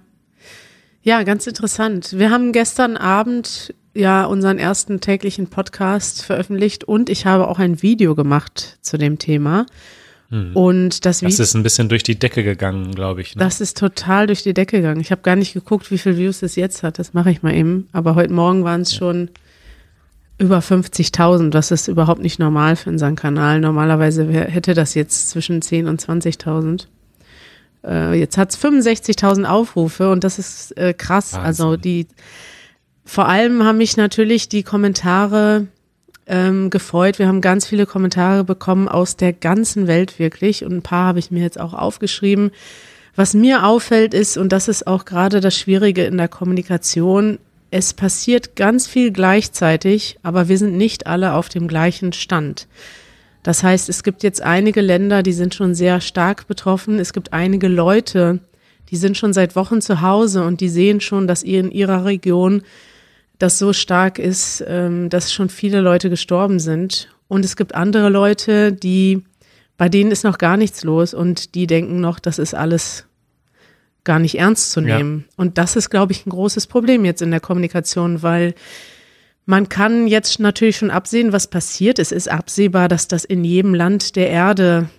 Ja, 1.03 1.21
ganz 1.21 1.45
interessant. 1.45 2.18
Wir 2.18 2.31
haben 2.31 2.51
gestern 2.51 2.98
Abend 2.98 3.75
ja 3.94 4.25
unseren 4.25 4.57
ersten 4.57 5.01
täglichen 5.01 5.51
Podcast 5.51 6.24
veröffentlicht 6.24 6.83
und 6.83 7.07
ich 7.07 7.27
habe 7.27 7.48
auch 7.48 7.59
ein 7.59 7.83
Video 7.83 8.15
gemacht 8.15 8.80
zu 8.81 8.98
dem 8.98 9.19
Thema. 9.19 9.68
Und 10.31 11.06
das 11.06 11.21
Hm. 11.21 11.27
Das 11.27 11.33
Video, 11.33 11.44
ist 11.44 11.56
ein 11.56 11.63
bisschen 11.63 11.89
durch 11.89 12.03
die 12.03 12.18
Decke 12.18 12.44
gegangen, 12.44 12.95
glaube 12.95 13.21
ich. 13.21 13.36
Ne? 13.36 13.44
das 13.44 13.62
ist 13.62 13.77
total 13.77 14.27
durch 14.27 14.42
die 14.42 14.53
Decke 14.53 14.77
gegangen. 14.77 15.01
Ich 15.01 15.12
habe 15.12 15.21
gar 15.21 15.36
nicht 15.36 15.53
geguckt, 15.53 15.92
wie 15.92 15.98
viel 15.98 16.18
Views 16.18 16.42
es 16.42 16.56
jetzt 16.56 16.83
hat. 16.83 16.98
Das 16.98 17.13
mache 17.13 17.30
ich 17.30 17.44
mal 17.44 17.53
eben. 17.53 17.89
Aber 17.92 18.15
heute 18.15 18.33
Morgen 18.33 18.63
waren 18.63 18.81
es 18.81 18.95
schon 18.95 19.30
über 20.41 20.59
50.000. 20.59 21.51
Das 21.51 21.71
ist 21.71 21.88
überhaupt 21.88 22.21
nicht 22.21 22.39
normal 22.39 22.75
für 22.75 22.89
unseren 22.89 23.15
Kanal. 23.15 23.59
Normalerweise 23.59 24.27
hätte 24.27 24.73
das 24.73 24.95
jetzt 24.95 25.29
zwischen 25.29 25.61
10 25.61 25.88
und 25.88 26.01
20.000. 26.01 26.88
Äh, 27.85 28.19
jetzt 28.19 28.38
hat 28.38 28.51
es 28.51 28.59
65.000 28.59 29.45
Aufrufe 29.45 30.11
und 30.11 30.23
das 30.23 30.39
ist 30.39 30.77
äh, 30.77 30.93
krass. 30.93 31.33
Wahnsinn. 31.33 31.45
Also 31.45 31.77
die, 31.77 32.07
vor 33.05 33.27
allem 33.27 33.63
haben 33.63 33.77
mich 33.77 33.97
natürlich 33.97 34.49
die 34.49 34.63
Kommentare 34.63 35.67
ähm, 36.25 36.69
gefreut. 36.71 37.19
Wir 37.19 37.27
haben 37.27 37.41
ganz 37.41 37.67
viele 37.67 37.85
Kommentare 37.85 38.43
bekommen 38.43 38.89
aus 38.89 39.17
der 39.17 39.33
ganzen 39.33 39.88
Welt 39.88 40.17
wirklich 40.17 40.65
und 40.65 40.73
ein 40.73 40.81
paar 40.81 41.07
habe 41.07 41.19
ich 41.19 41.29
mir 41.29 41.43
jetzt 41.43 41.59
auch 41.59 41.73
aufgeschrieben. 41.73 42.51
Was 43.15 43.33
mir 43.33 43.65
auffällt 43.65 44.13
ist, 44.13 44.38
und 44.38 44.51
das 44.51 44.67
ist 44.67 44.88
auch 44.88 45.05
gerade 45.05 45.41
das 45.41 45.55
Schwierige 45.57 46.05
in 46.05 46.17
der 46.17 46.29
Kommunikation, 46.29 47.39
es 47.71 47.94
passiert 47.94 48.57
ganz 48.57 48.85
viel 48.85 49.12
gleichzeitig, 49.12 50.19
aber 50.23 50.50
wir 50.50 50.57
sind 50.57 50.77
nicht 50.77 51.07
alle 51.07 51.33
auf 51.33 51.47
dem 51.47 51.69
gleichen 51.69 52.12
Stand. 52.12 52.68
Das 53.44 53.63
heißt, 53.63 53.89
es 53.89 54.03
gibt 54.03 54.23
jetzt 54.23 54.41
einige 54.41 54.81
Länder, 54.81 55.23
die 55.23 55.31
sind 55.31 55.56
schon 55.56 55.73
sehr 55.73 56.01
stark 56.01 56.47
betroffen. 56.47 57.00
Es 57.00 57.13
gibt 57.13 57.33
einige 57.33 57.69
Leute, 57.69 58.39
die 58.89 58.97
sind 58.97 59.18
schon 59.18 59.31
seit 59.31 59.56
Wochen 59.56 59.81
zu 59.81 60.01
Hause 60.01 60.44
und 60.44 60.59
die 60.59 60.69
sehen 60.69 61.00
schon, 61.00 61.27
dass 61.27 61.44
in 61.44 61.71
ihrer 61.71 62.03
Region 62.03 62.62
das 63.39 63.57
so 63.57 63.71
stark 63.74 64.19
ist, 64.19 64.63
ähm, 64.67 65.09
dass 65.09 65.33
schon 65.33 65.50
viele 65.50 65.79
Leute 65.79 66.09
gestorben 66.09 66.59
sind. 66.59 67.09
Und 67.29 67.45
es 67.45 67.56
gibt 67.56 67.74
andere 67.74 68.09
Leute, 68.09 68.74
die, 68.74 69.24
bei 69.77 69.88
denen 69.88 70.12
ist 70.12 70.25
noch 70.25 70.38
gar 70.38 70.57
nichts 70.57 70.83
los 70.83 71.13
und 71.13 71.56
die 71.56 71.67
denken 71.67 72.01
noch, 72.01 72.19
das 72.19 72.38
ist 72.38 72.53
alles 72.53 73.06
gar 74.03 74.19
nicht 74.19 74.38
ernst 74.38 74.71
zu 74.71 74.81
Ja. 74.81 74.98
nehmen. 74.98 75.25
Und 75.38 75.57
das 75.57 75.75
ist, 75.75 75.89
glaube 75.89 76.12
ich, 76.13 76.25
ein 76.25 76.30
großes 76.31 76.68
Problem 76.68 77.06
jetzt 77.06 77.21
in 77.21 77.31
der 77.31 77.39
Kommunikation, 77.39 78.21
weil 78.24 78.56
man 79.45 79.69
kann 79.69 80.07
jetzt 80.07 80.39
natürlich 80.39 80.77
schon 80.77 80.92
absehen, 80.92 81.33
was 81.33 81.48
passiert. 81.48 82.00
Es 82.00 82.12
ist 82.12 82.30
absehbar, 82.30 82.88
dass 82.88 83.07
das 83.07 83.25
in 83.25 83.44
jedem 83.44 83.74
Land 83.74 84.15
der 84.15 84.30
Erde 84.30 84.89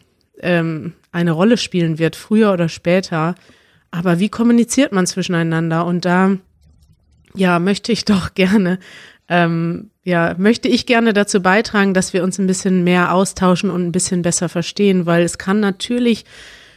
ähm, 0.40 0.92
eine 1.12 1.32
Rolle 1.32 1.56
spielen 1.56 1.98
wird, 1.98 2.16
früher 2.16 2.52
oder 2.52 2.68
später. 2.68 3.34
Aber 3.90 4.18
wie 4.18 4.28
kommuniziert 4.28 4.92
man 4.92 5.06
zwischeneinander? 5.06 5.84
Und 5.86 6.04
da, 6.04 6.36
ja, 7.34 7.58
möchte 7.58 7.92
ich 7.92 8.04
doch 8.04 8.34
gerne, 8.34 8.78
ähm, 9.28 9.90
ja, 10.04 10.34
möchte 10.38 10.68
ich 10.68 10.86
gerne 10.86 11.12
dazu 11.12 11.40
beitragen, 11.40 11.94
dass 11.94 12.12
wir 12.12 12.24
uns 12.24 12.38
ein 12.38 12.46
bisschen 12.46 12.82
mehr 12.84 13.14
austauschen 13.14 13.70
und 13.70 13.86
ein 13.86 13.92
bisschen 13.92 14.22
besser 14.22 14.48
verstehen, 14.48 15.06
weil 15.06 15.22
es 15.22 15.38
kann 15.38 15.60
natürlich 15.60 16.24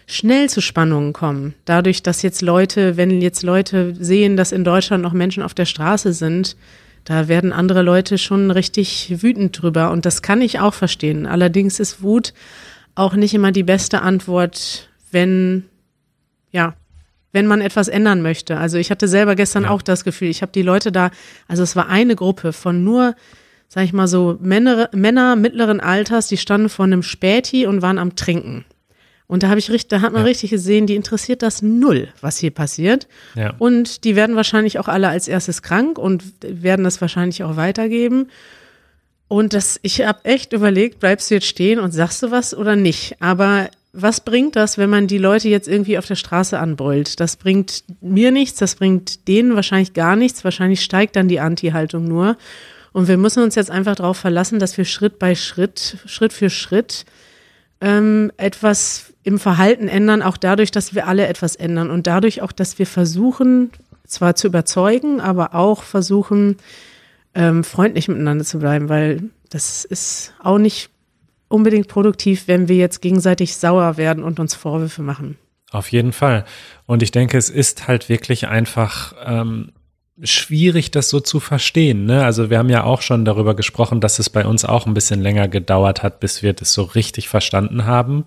schnell 0.08 0.50
zu 0.50 0.62
Spannungen 0.62 1.14
kommen. 1.14 1.56
Dadurch, 1.66 2.04
dass 2.04 2.22
jetzt 2.22 2.42
Leute, 2.42 2.98
wenn 2.98 3.22
jetzt 3.22 3.44
Leute 3.44 3.96
sehen, 3.98 4.38
dass 4.38 4.52
in 4.52 4.64
Deutschland 4.64 5.04
noch 5.04 5.14
Menschen 5.14 5.44
auf 5.44 5.54
der 5.54 5.66
Straße 5.66 6.14
sind, 6.14 6.56
da 7.06 7.28
werden 7.28 7.54
andere 7.54 7.82
Leute 7.82 8.18
schon 8.18 8.52
richtig 8.52 9.22
wütend 9.22 9.62
drüber. 9.62 9.92
Und 9.92 10.06
das 10.06 10.22
kann 10.22 10.42
ich 10.42 10.60
auch 10.60 10.74
verstehen. 10.74 11.26
Allerdings 11.26 11.80
ist 11.80 12.02
Wut 12.02 12.34
auch 12.96 13.14
nicht 13.14 13.34
immer 13.34 13.52
die 13.52 13.64
beste 13.64 14.02
Antwort, 14.02 14.90
wenn, 15.12 15.66
ja, 16.52 16.74
wenn 17.32 17.48
man 17.48 17.62
etwas 17.62 17.90
ändern 17.90 18.22
möchte. 18.22 18.58
Also 18.58 18.78
ich 18.78 18.90
hatte 18.90 19.08
selber 19.08 19.36
gestern 19.36 19.64
Ja. 19.64 19.70
auch 19.70 19.82
das 19.82 20.04
Gefühl, 20.04 20.30
ich 20.30 20.42
habe 20.42 20.52
die 20.54 20.62
Leute 20.62 20.92
da, 20.92 21.12
also 21.48 21.62
es 21.62 21.76
war 21.76 21.90
eine 21.90 22.16
Gruppe 22.16 22.54
von 22.54 22.84
nur, 22.84 23.16
sag 23.68 23.84
ich 23.84 23.94
mal 23.94 24.08
so, 24.08 24.38
Männer, 24.42 24.90
Männer 24.94 25.36
mittleren 25.36 25.82
Alters, 25.82 26.28
die 26.28 26.38
standen 26.38 26.70
vor 26.70 26.86
einem 26.86 27.04
Späti 27.04 27.68
und 27.68 27.82
waren 27.82 27.98
am 28.00 28.16
Trinken. 28.16 28.66
Und 29.28 29.42
da 29.44 29.50
habe 29.50 29.58
ich 29.60 29.72
richtig, 29.72 29.90
da 29.90 30.02
hat 30.02 30.14
man 30.14 30.22
Ja. 30.22 30.28
richtig 30.28 30.52
gesehen, 30.52 30.86
die 30.86 30.96
interessiert 30.96 31.42
das 31.42 31.62
null, 31.62 32.10
was 32.22 32.38
hier 32.38 32.52
passiert. 32.52 33.08
Ja. 33.36 33.56
Und 33.58 34.04
die 34.04 34.16
werden 34.16 34.36
wahrscheinlich 34.36 34.78
auch 34.78 34.88
alle 34.88 35.08
als 35.08 35.28
erstes 35.28 35.62
krank 35.64 35.98
und 35.98 36.24
werden 36.42 36.84
das 36.84 37.02
wahrscheinlich 37.02 37.44
auch 37.44 37.56
weitergeben. 37.56 38.30
Und 39.28 39.54
das, 39.54 39.80
ich 39.82 40.02
habe 40.06 40.24
echt 40.26 40.54
überlegt, 40.54 41.00
bleibst 41.00 41.30
du 41.32 41.36
jetzt 41.36 41.48
stehen 41.48 41.80
und 41.80 41.92
sagst 41.92 42.22
du 42.22 42.30
was 42.30 42.54
oder 42.56 42.76
nicht? 42.76 43.16
Aber 43.20 43.70
was 43.92 44.20
bringt 44.22 44.56
das, 44.56 44.78
wenn 44.78 44.90
man 44.92 45.08
die 45.08 45.18
Leute 45.18 45.50
jetzt 45.50 45.68
irgendwie 45.68 45.98
auf 45.98 46.06
der 46.06 46.16
Straße 46.16 46.60
anbrüllt? 46.60 47.20
Das 47.20 47.36
bringt 47.38 47.84
mir 48.02 48.30
nichts, 48.30 48.60
das 48.60 48.76
bringt 48.76 49.28
denen 49.28 49.56
wahrscheinlich 49.56 49.94
gar 49.94 50.16
nichts. 50.16 50.44
Wahrscheinlich 50.44 50.84
steigt 50.84 51.16
dann 51.16 51.28
die 51.28 51.40
Anti-Haltung 51.40 52.08
nur. 52.08 52.38
Und 52.92 53.08
wir 53.08 53.18
müssen 53.18 53.42
uns 53.42 53.56
jetzt 53.56 53.72
einfach 53.72 53.96
darauf 53.96 54.18
verlassen, 54.18 54.60
dass 54.60 54.78
wir 54.78 54.86
Schritt 54.86 55.18
bei 55.18 55.34
Schritt, 55.34 55.98
Schritt 56.06 56.32
für 56.32 56.50
Schritt 56.52 57.06
ähm, 57.82 58.32
etwas 58.38 59.14
im 59.24 59.40
Verhalten 59.40 59.88
ändern, 59.88 60.22
auch 60.22 60.38
dadurch, 60.38 60.72
dass 60.72 60.94
wir 60.94 61.08
alle 61.08 61.28
etwas 61.28 61.56
ändern 61.56 61.90
und 61.90 62.08
dadurch 62.08 62.42
auch, 62.42 62.52
dass 62.52 62.78
wir 62.80 62.86
versuchen, 62.86 63.72
zwar 64.06 64.36
zu 64.36 64.48
überzeugen, 64.48 65.20
aber 65.20 65.56
auch 65.56 65.84
versuchen, 65.84 66.58
ähm, 67.34 67.64
freundlich 67.64 68.08
miteinander 68.08 68.46
zu 68.46 68.60
bleiben, 68.60 68.88
weil 68.88 69.30
das 69.50 69.84
ist 69.84 70.34
auch 70.42 70.58
nicht 70.58 70.90
unbedingt 71.48 71.88
produktiv, 71.88 72.48
wenn 72.48 72.68
wir 72.68 72.76
jetzt 72.76 73.02
gegenseitig 73.02 73.56
sauer 73.56 73.98
werden 73.98 74.24
und 74.24 74.40
uns 74.40 74.56
Vorwürfe 74.56 75.02
machen. 75.02 75.38
Auf 75.72 75.92
jeden 75.92 76.14
Fall. 76.14 76.46
Und 76.86 77.04
ich 77.04 77.12
denke, 77.12 77.38
es 77.38 77.50
ist 77.50 77.88
halt 77.88 78.10
wirklich 78.10 78.48
einfach 78.48 79.14
ähm, 79.26 79.72
schwierig, 80.22 80.92
das 80.92 81.10
so 81.10 81.20
zu 81.20 81.40
verstehen. 81.40 82.06
Ne? 82.06 82.24
Also 82.24 82.50
wir 82.50 82.58
haben 82.58 82.70
ja 82.70 82.84
auch 82.84 83.02
schon 83.02 83.26
darüber 83.26 83.56
gesprochen, 83.56 84.00
dass 84.00 84.20
es 84.20 84.30
bei 84.30 84.46
uns 84.46 84.64
auch 84.64 84.86
ein 84.86 84.94
bisschen 84.94 85.22
länger 85.22 85.48
gedauert 85.48 86.04
hat, 86.04 86.20
bis 86.20 86.42
wir 86.42 86.54
das 86.54 86.74
so 86.74 86.84
richtig 86.84 87.28
verstanden 87.28 87.86
haben. 87.86 88.26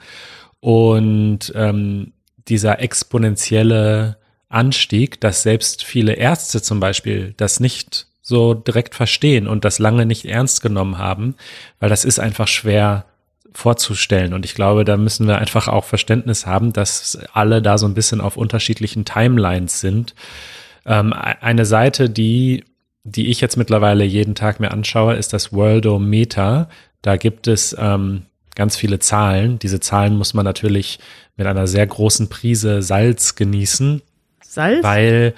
Und 0.60 1.52
ähm, 1.54 2.12
dieser 2.48 2.80
exponentielle 2.80 4.18
Anstieg, 4.48 5.20
dass 5.20 5.42
selbst 5.42 5.84
viele 5.84 6.14
Ärzte 6.14 6.62
zum 6.62 6.80
Beispiel 6.80 7.34
das 7.36 7.60
nicht 7.60 8.06
so 8.22 8.52
direkt 8.52 8.94
verstehen 8.94 9.48
und 9.48 9.64
das 9.64 9.78
lange 9.78 10.04
nicht 10.04 10.26
ernst 10.26 10.60
genommen 10.60 10.98
haben, 10.98 11.34
weil 11.80 11.88
das 11.88 12.04
ist 12.04 12.18
einfach 12.18 12.48
schwer 12.48 13.06
vorzustellen. 13.52 14.34
Und 14.34 14.44
ich 14.44 14.54
glaube, 14.54 14.84
da 14.84 14.96
müssen 14.98 15.26
wir 15.26 15.38
einfach 15.38 15.68
auch 15.68 15.84
Verständnis 15.84 16.46
haben, 16.46 16.72
dass 16.72 17.18
alle 17.32 17.62
da 17.62 17.78
so 17.78 17.86
ein 17.86 17.94
bisschen 17.94 18.20
auf 18.20 18.36
unterschiedlichen 18.36 19.06
Timelines 19.06 19.80
sind. 19.80 20.14
Ähm, 20.88 21.12
eine 21.12 21.66
Seite, 21.66 22.08
die, 22.08 22.64
die 23.04 23.28
ich 23.28 23.40
jetzt 23.42 23.56
mittlerweile 23.56 24.04
jeden 24.04 24.34
Tag 24.34 24.58
mir 24.58 24.70
anschaue, 24.70 25.14
ist 25.14 25.34
das 25.34 25.52
Worldometer. 25.52 26.68
Da 27.02 27.16
gibt 27.16 27.46
es 27.46 27.76
ähm, 27.78 28.22
ganz 28.54 28.76
viele 28.76 28.98
Zahlen. 28.98 29.58
Diese 29.58 29.80
Zahlen 29.80 30.16
muss 30.16 30.32
man 30.32 30.44
natürlich 30.44 30.98
mit 31.36 31.46
einer 31.46 31.66
sehr 31.66 31.86
großen 31.86 32.28
Prise 32.30 32.80
Salz 32.82 33.34
genießen. 33.34 34.00
Salz? 34.42 34.82
Weil, 34.82 35.34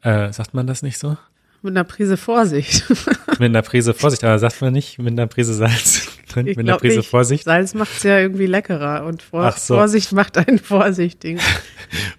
äh, 0.00 0.32
sagt 0.32 0.54
man 0.54 0.66
das 0.66 0.82
nicht 0.82 0.98
so? 0.98 1.18
Mit 1.60 1.74
einer 1.76 1.84
Prise 1.84 2.16
Vorsicht. 2.16 2.84
mit 3.38 3.42
einer 3.42 3.62
Prise 3.62 3.92
Vorsicht, 3.92 4.24
aber 4.24 4.38
sagt 4.38 4.62
man 4.62 4.72
nicht 4.72 4.98
mit 4.98 5.12
einer 5.12 5.26
Prise 5.26 5.54
Salz 5.54 6.08
drin, 6.34 6.46
Ich 6.46 6.56
mit 6.56 6.68
einer 6.68 6.78
Prise 6.78 6.98
nicht. 6.98 7.08
Vorsicht. 7.08 7.44
Salz 7.44 7.74
macht 7.74 7.96
es 7.96 8.02
ja 8.02 8.18
irgendwie 8.18 8.46
leckerer 8.46 9.04
und 9.04 9.22
Vor 9.22 9.52
so. 9.52 9.74
Vorsicht 9.74 10.12
macht 10.12 10.38
einen 10.38 10.58
vorsichtig. 10.62 11.40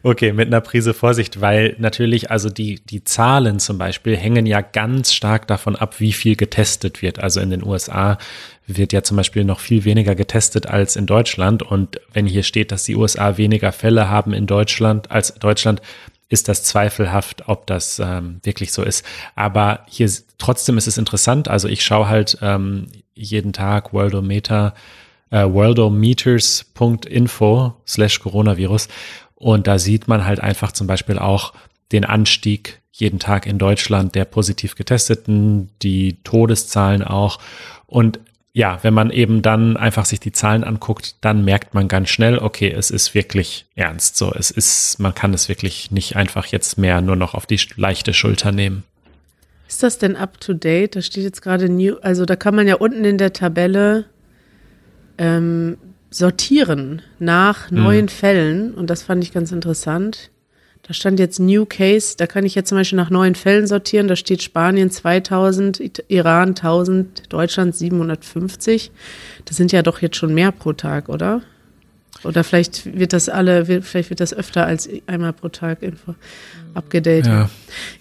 Okay, 0.04 0.34
mit 0.34 0.48
einer 0.48 0.62
Prise 0.62 0.94
Vorsicht, 0.94 1.42
weil 1.42 1.76
natürlich, 1.80 2.30
also 2.30 2.50
die, 2.50 2.80
die 2.86 3.04
Zahlen 3.04 3.60
zum 3.60 3.80
Beispiel 3.80 4.16
hängen 4.16 4.46
ja 4.46 4.62
ganz 4.62 5.14
stark 5.14 5.48
davon 5.48 5.76
ab, 5.76 6.00
wie 6.00 6.14
viel 6.14 6.36
getestet 6.36 7.02
wird. 7.02 7.18
Also 7.24 7.40
in 7.40 7.50
den 7.50 7.64
USA 7.64 8.20
wird 8.68 8.94
ja 8.94 9.02
zum 9.02 9.18
Beispiel 9.18 9.44
noch 9.44 9.60
viel 9.60 9.84
weniger 9.84 10.14
getestet 10.14 10.68
als 10.68 10.96
in 10.96 11.08
Deutschland. 11.08 11.64
Und 11.64 12.00
wenn 12.14 12.28
hier 12.28 12.44
steht, 12.44 12.72
dass 12.72 12.84
die 12.84 12.96
USA 12.96 13.38
weniger 13.38 13.72
Fälle 13.72 14.10
haben 14.10 14.34
in 14.34 14.46
Deutschland 14.46 15.10
als 15.10 15.34
Deutschland, 15.36 15.82
ist 16.30 16.48
das 16.48 16.64
zweifelhaft, 16.64 17.48
ob 17.48 17.68
das 17.68 18.00
ähm, 18.00 18.40
wirklich 18.44 18.72
so 18.74 18.84
ist. 18.84 19.06
Aber 19.36 19.86
hier 19.88 20.10
trotzdem 20.38 20.78
ist 20.78 20.88
es 20.88 20.98
interessant. 20.98 21.48
Also 21.48 21.68
ich 21.68 21.84
schaue 21.84 22.10
halt 22.10 22.38
ähm, 22.42 22.88
jeden 23.16 23.54
Tag 23.54 23.94
Worldometer, 23.94 24.74
äh, 25.30 25.46
worldometers.info 25.46 27.74
slash 27.88 28.20
Coronavirus. 28.20 28.90
Und 29.36 29.68
da 29.68 29.80
sieht 29.80 30.08
man 30.08 30.26
halt 30.26 30.40
einfach 30.40 30.72
zum 30.72 30.88
Beispiel 30.88 31.20
auch 31.20 31.54
den 31.92 32.06
Anstieg 32.06 32.80
jeden 32.92 33.20
Tag 33.20 33.46
in 33.48 33.58
Deutschland 33.58 34.16
der 34.16 34.26
positiv 34.26 34.76
getesteten, 34.76 35.70
die 35.82 36.18
Todeszahlen 36.24 37.04
auch. 37.04 37.40
Und 37.88 38.20
ja, 38.54 38.78
wenn 38.84 38.94
man 38.94 39.10
eben 39.10 39.42
dann 39.42 39.78
einfach 39.78 40.06
sich 40.06 40.20
die 40.20 40.32
Zahlen 40.32 40.64
anguckt, 40.64 41.16
dann 41.22 41.44
merkt 41.44 41.74
man 41.74 41.88
ganz 41.88 42.10
schnell, 42.10 42.38
okay, 42.38 42.72
es 42.72 42.92
ist 42.92 43.16
wirklich 43.16 43.66
ernst. 43.76 44.16
So, 44.16 44.32
es 44.32 44.52
ist, 44.52 45.00
man 45.00 45.16
kann 45.16 45.34
es 45.34 45.50
wirklich 45.50 45.90
nicht 45.90 46.16
einfach 46.16 46.46
jetzt 46.46 46.78
mehr 46.78 47.02
nur 47.02 47.16
noch 47.16 47.34
auf 47.34 47.48
die 47.48 47.60
leichte 47.76 48.14
Schulter 48.14 48.52
nehmen. 48.52 48.84
Ist 49.84 49.96
das 49.96 49.98
denn 49.98 50.16
up 50.16 50.40
to 50.40 50.54
date? 50.54 50.96
Da 50.96 51.02
steht 51.02 51.26
jetzt 51.26 51.42
gerade 51.42 51.68
New, 51.68 51.96
also 52.02 52.24
da 52.24 52.38
kann 52.38 52.56
man 52.56 52.70
ja 52.70 52.76
unten 52.76 53.04
in 53.04 53.18
der 53.18 53.34
Tabelle 53.34 54.06
ähm, 55.18 55.76
sortieren 56.10 57.02
nach 57.20 57.70
neuen 57.70 58.08
Fällen 58.08 58.74
und 58.76 58.90
das 58.90 59.04
fand 59.04 59.22
ich 59.26 59.34
ganz 59.34 59.52
interessant. 59.52 60.32
Da 60.84 60.94
stand 60.94 61.20
jetzt 61.20 61.42
New 61.42 61.66
Case, 61.66 62.16
da 62.18 62.28
kann 62.28 62.46
ich 62.46 62.56
jetzt 62.56 62.70
zum 62.70 62.78
Beispiel 62.78 62.96
nach 62.96 63.10
neuen 63.10 63.36
Fällen 63.36 63.68
sortieren. 63.68 64.08
Da 64.08 64.16
steht 64.16 64.42
Spanien 64.42 64.90
2000, 64.90 65.82
It- 65.82 66.06
Iran 66.08 66.50
1000, 66.56 67.24
Deutschland 67.34 67.76
750. 67.76 68.90
Das 69.44 69.58
sind 69.58 69.74
ja 69.74 69.82
doch 69.82 70.02
jetzt 70.02 70.16
schon 70.16 70.34
mehr 70.34 70.54
pro 70.54 70.72
Tag, 70.72 71.10
oder? 71.10 71.42
Oder 72.24 72.44
vielleicht 72.44 72.98
wird 72.98 73.14
das 73.14 73.30
alle, 73.30 73.66
vielleicht 73.82 74.10
wird 74.10 74.20
das 74.20 74.34
öfter 74.34 74.66
als 74.66 74.90
einmal 75.08 75.34
pro 75.34 75.50
Tag 75.50 75.82
info 75.84 76.16
abgedatet. 76.74 77.26
Ja. 77.28 77.50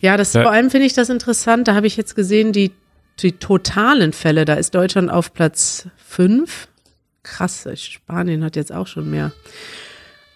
Ja, 0.00 0.17
das 0.17 0.33
Ja. 0.33 0.43
vor 0.43 0.52
allem 0.52 0.71
finde 0.71 0.87
ich 0.87 0.95
das 0.95 1.09
interessant. 1.09 1.69
Da 1.69 1.75
habe 1.75 1.87
ich 1.87 1.97
jetzt 1.97 2.14
gesehen, 2.14 2.52
die, 2.52 2.73
die 3.21 3.33
totalen 3.33 4.12
Fälle, 4.12 4.45
da 4.45 4.55
ist 4.55 4.75
Deutschland 4.75 5.11
auf 5.11 5.33
Platz 5.35 5.87
fünf. 5.97 6.69
Krass, 7.23 7.67
Spanien 7.76 8.43
hat 8.45 8.57
jetzt 8.57 8.73
auch 8.73 8.87
schon 8.87 9.11
mehr. 9.11 9.33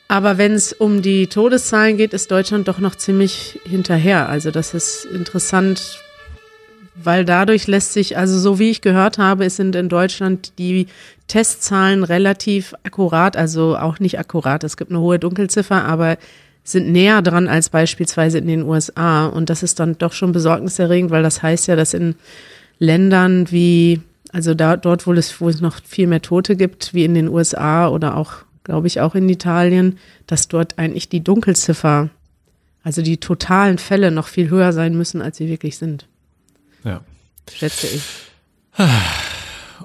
Aber 0.09 0.38
wenn 0.38 0.52
es 0.52 0.73
um 0.73 1.02
die 1.02 1.26
Todeszahlen 1.26 1.97
geht, 1.97 2.12
ist 2.12 2.31
Deutschland 2.31 2.69
doch 2.69 2.78
noch 2.78 2.95
ziemlich 2.95 3.61
hinterher. 3.64 4.28
Also 4.28 4.52
das 4.52 4.73
ist 4.73 5.05
interessant, 5.07 6.00
weil 7.02 7.24
dadurch 7.24 7.66
lässt 7.66 7.92
sich, 7.92 8.16
also 8.16 8.38
so 8.38 8.58
wie 8.58 8.70
ich 8.70 8.80
gehört 8.80 9.18
habe, 9.18 9.44
es 9.44 9.56
sind 9.56 9.76
in 9.76 9.88
Deutschland 9.88 10.58
die 10.58 10.86
Testzahlen 11.28 12.04
relativ 12.04 12.74
akkurat, 12.84 13.36
also 13.36 13.76
auch 13.76 13.98
nicht 13.98 14.18
akkurat. 14.18 14.64
Es 14.64 14.76
gibt 14.76 14.90
eine 14.90 15.00
hohe 15.00 15.18
Dunkelziffer, 15.18 15.84
aber 15.84 16.16
sind 16.64 16.90
näher 16.90 17.22
dran 17.22 17.48
als 17.48 17.68
beispielsweise 17.68 18.38
in 18.38 18.46
den 18.46 18.62
USA. 18.62 19.26
Und 19.26 19.50
das 19.50 19.62
ist 19.62 19.78
dann 19.78 19.98
doch 19.98 20.12
schon 20.12 20.32
besorgniserregend, 20.32 21.10
weil 21.10 21.22
das 21.22 21.42
heißt 21.42 21.68
ja, 21.68 21.76
dass 21.76 21.94
in 21.94 22.16
Ländern 22.78 23.50
wie, 23.50 24.00
also 24.32 24.54
da, 24.54 24.76
dort, 24.76 25.06
wo 25.06 25.12
es, 25.12 25.40
wo 25.40 25.48
es 25.48 25.60
noch 25.60 25.80
viel 25.84 26.06
mehr 26.06 26.22
Tote 26.22 26.56
gibt, 26.56 26.92
wie 26.92 27.04
in 27.04 27.14
den 27.14 27.28
USA 27.28 27.88
oder 27.88 28.16
auch, 28.16 28.32
glaube 28.64 28.86
ich, 28.86 29.00
auch 29.00 29.14
in 29.14 29.28
Italien, 29.28 29.98
dass 30.26 30.48
dort 30.48 30.78
eigentlich 30.78 31.08
die 31.08 31.22
Dunkelziffer, 31.22 32.10
also 32.82 33.02
die 33.02 33.18
totalen 33.18 33.78
Fälle 33.78 34.10
noch 34.10 34.26
viel 34.28 34.50
höher 34.50 34.72
sein 34.72 34.96
müssen, 34.96 35.22
als 35.22 35.36
sie 35.36 35.48
wirklich 35.48 35.78
sind. 35.78 36.06
Schätze 37.52 37.88
ich. 37.88 38.02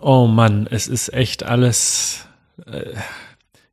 Oh 0.02 0.26
Mann, 0.28 0.68
es 0.70 0.88
ist 0.88 1.14
echt 1.14 1.44
alles. 1.44 2.26
Äh, 2.66 2.94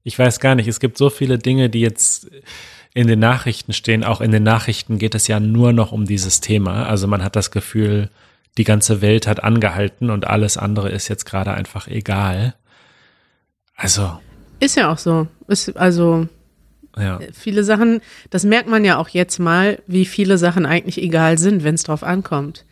ich 0.03 0.19
weiß 0.19 0.41
gar 0.41 0.55
nicht, 0.55 0.69
es 0.69 0.81
gibt 0.81 0.99
so 0.99 1.11
viele 1.11 1.39
Dinge, 1.39 1.71
die 1.71 1.81
jetzt 1.81 2.29
in 2.95 3.07
den 3.07 3.19
Nachrichten 3.19 3.73
stehen. 3.73 4.05
Auch 4.05 4.21
in 4.21 4.33
den 4.33 4.43
Nachrichten 4.43 4.99
geht 4.99 5.15
es 5.15 5.29
ja 5.29 5.41
nur 5.41 5.73
noch 5.73 5.93
um 5.93 6.05
dieses 6.05 6.41
Thema. 6.41 6.87
Also 6.87 7.07
man 7.07 7.23
hat 7.23 7.37
das 7.37 7.51
Gefühl, 7.51 8.11
die 8.57 8.65
ganze 8.65 9.01
Welt 9.01 9.27
hat 9.27 9.43
angehalten 9.43 10.11
und 10.11 10.27
alles 10.27 10.57
andere 10.57 10.91
ist 10.91 11.09
jetzt 11.09 11.25
gerade 11.25 11.53
einfach 11.53 11.87
egal. 11.87 12.55
Also, 13.77 14.19
Ist 14.59 14.77
ja 14.77 14.91
auch 14.93 14.99
so. 14.99 15.29
Ist 15.47 15.77
also 15.77 16.27
ja. 16.97 17.21
viele 17.33 17.63
Sachen, 17.63 18.01
das 18.31 18.45
merkt 18.45 18.69
man 18.69 18.85
ja 18.85 18.99
auch 18.99 19.09
jetzt 19.09 19.39
mal, 19.39 19.81
wie 19.87 20.05
viele 20.05 20.37
Sachen 20.37 20.67
eigentlich 20.67 21.01
egal 21.01 21.39
sind, 21.39 21.63
wenn 21.63 21.77
es 21.77 21.85
drauf 21.85 22.03
ankommt. 22.03 22.65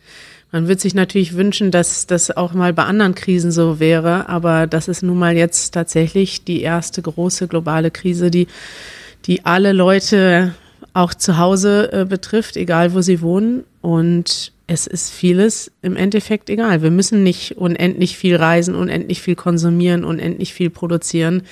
Man 0.51 0.67
wird 0.67 0.79
sich 0.79 0.95
natürlich 0.95 1.35
wünschen, 1.35 1.71
dass 1.71 2.07
das 2.07 2.35
auch 2.35 2.53
mal 2.53 2.73
bei 2.73 2.83
anderen 2.83 3.15
Krisen 3.15 3.51
so 3.51 3.79
wäre, 3.79 4.29
aber 4.29 4.65
das 4.65 4.87
ist 4.87 5.03
nun 5.03 5.19
mal 5.19 5.35
jetzt 5.35 5.71
tatsächlich 5.73 6.45
die 6.45 6.61
erste 6.61 7.01
große 7.01 7.47
globale 7.47 7.91
Krise, 7.91 8.31
die, 8.31 8.47
die 9.25 9.45
alle 9.45 9.73
Leute 9.73 10.53
auch 10.93 11.13
zu 11.13 11.37
Hause 11.37 11.91
äh, 11.91 12.05
betrifft, 12.05 12.55
egal 12.55 12.93
wo 12.93 13.01
sie 13.01 13.21
wohnen. 13.21 13.65
Und 13.81 14.53
es 14.67 14.87
ist 14.87 15.11
vieles 15.11 15.71
im 15.81 15.95
Endeffekt 15.95 16.49
egal. 16.49 16.81
Wir 16.81 16.91
müssen 16.91 17.23
nicht 17.23 17.57
unendlich 17.57 18.17
viel 18.17 18.35
reisen, 18.35 18.73
unendlich 18.73 19.21
viel 19.21 19.35
konsumieren, 19.35 20.03
unendlich 20.03 20.53
viel 20.53 20.69
produzieren. 20.69 21.43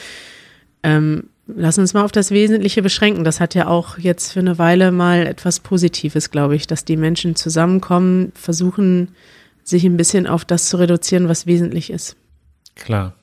Ähm, 0.84 1.26
lass 1.48 1.78
uns 1.78 1.94
mal 1.94 2.04
auf 2.04 2.12
das 2.12 2.32
Wesentliche 2.32 2.82
beschränken. 2.82 3.24
Das 3.24 3.40
hat 3.40 3.56
ja 3.56 3.68
auch 3.68 3.98
jetzt 3.98 4.34
für 4.34 4.40
eine 4.40 4.58
Weile 4.58 4.92
mal 4.92 5.26
etwas 5.28 5.60
Positives, 5.60 6.32
glaube 6.32 6.56
ich, 6.56 6.68
dass 6.68 6.86
die 6.86 6.98
Menschen 6.98 7.36
zusammenkommen, 7.36 8.32
versuchen, 8.36 9.10
sich 9.64 9.84
ein 9.84 9.98
bisschen 9.98 10.28
auf 10.28 10.46
das 10.46 10.70
zu 10.70 10.78
reduzieren, 10.78 11.28
was 11.28 11.46
wesentlich 11.48 11.90
ist. 11.90 12.16
Klar. 12.76 13.14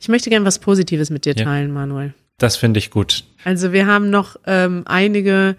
Ich 0.00 0.08
möchte 0.08 0.30
gern 0.30 0.44
was 0.44 0.58
Positives 0.58 1.10
mit 1.10 1.24
dir 1.24 1.34
Ja. 1.34 1.44
teilen, 1.44 1.72
Manuel. 1.72 2.14
Das 2.38 2.56
finde 2.56 2.78
ich 2.78 2.90
gut. 2.90 3.24
Also 3.44 3.72
wir 3.72 3.86
haben 3.86 4.10
noch 4.10 4.36
ähm, 4.46 4.82
einige 4.86 5.56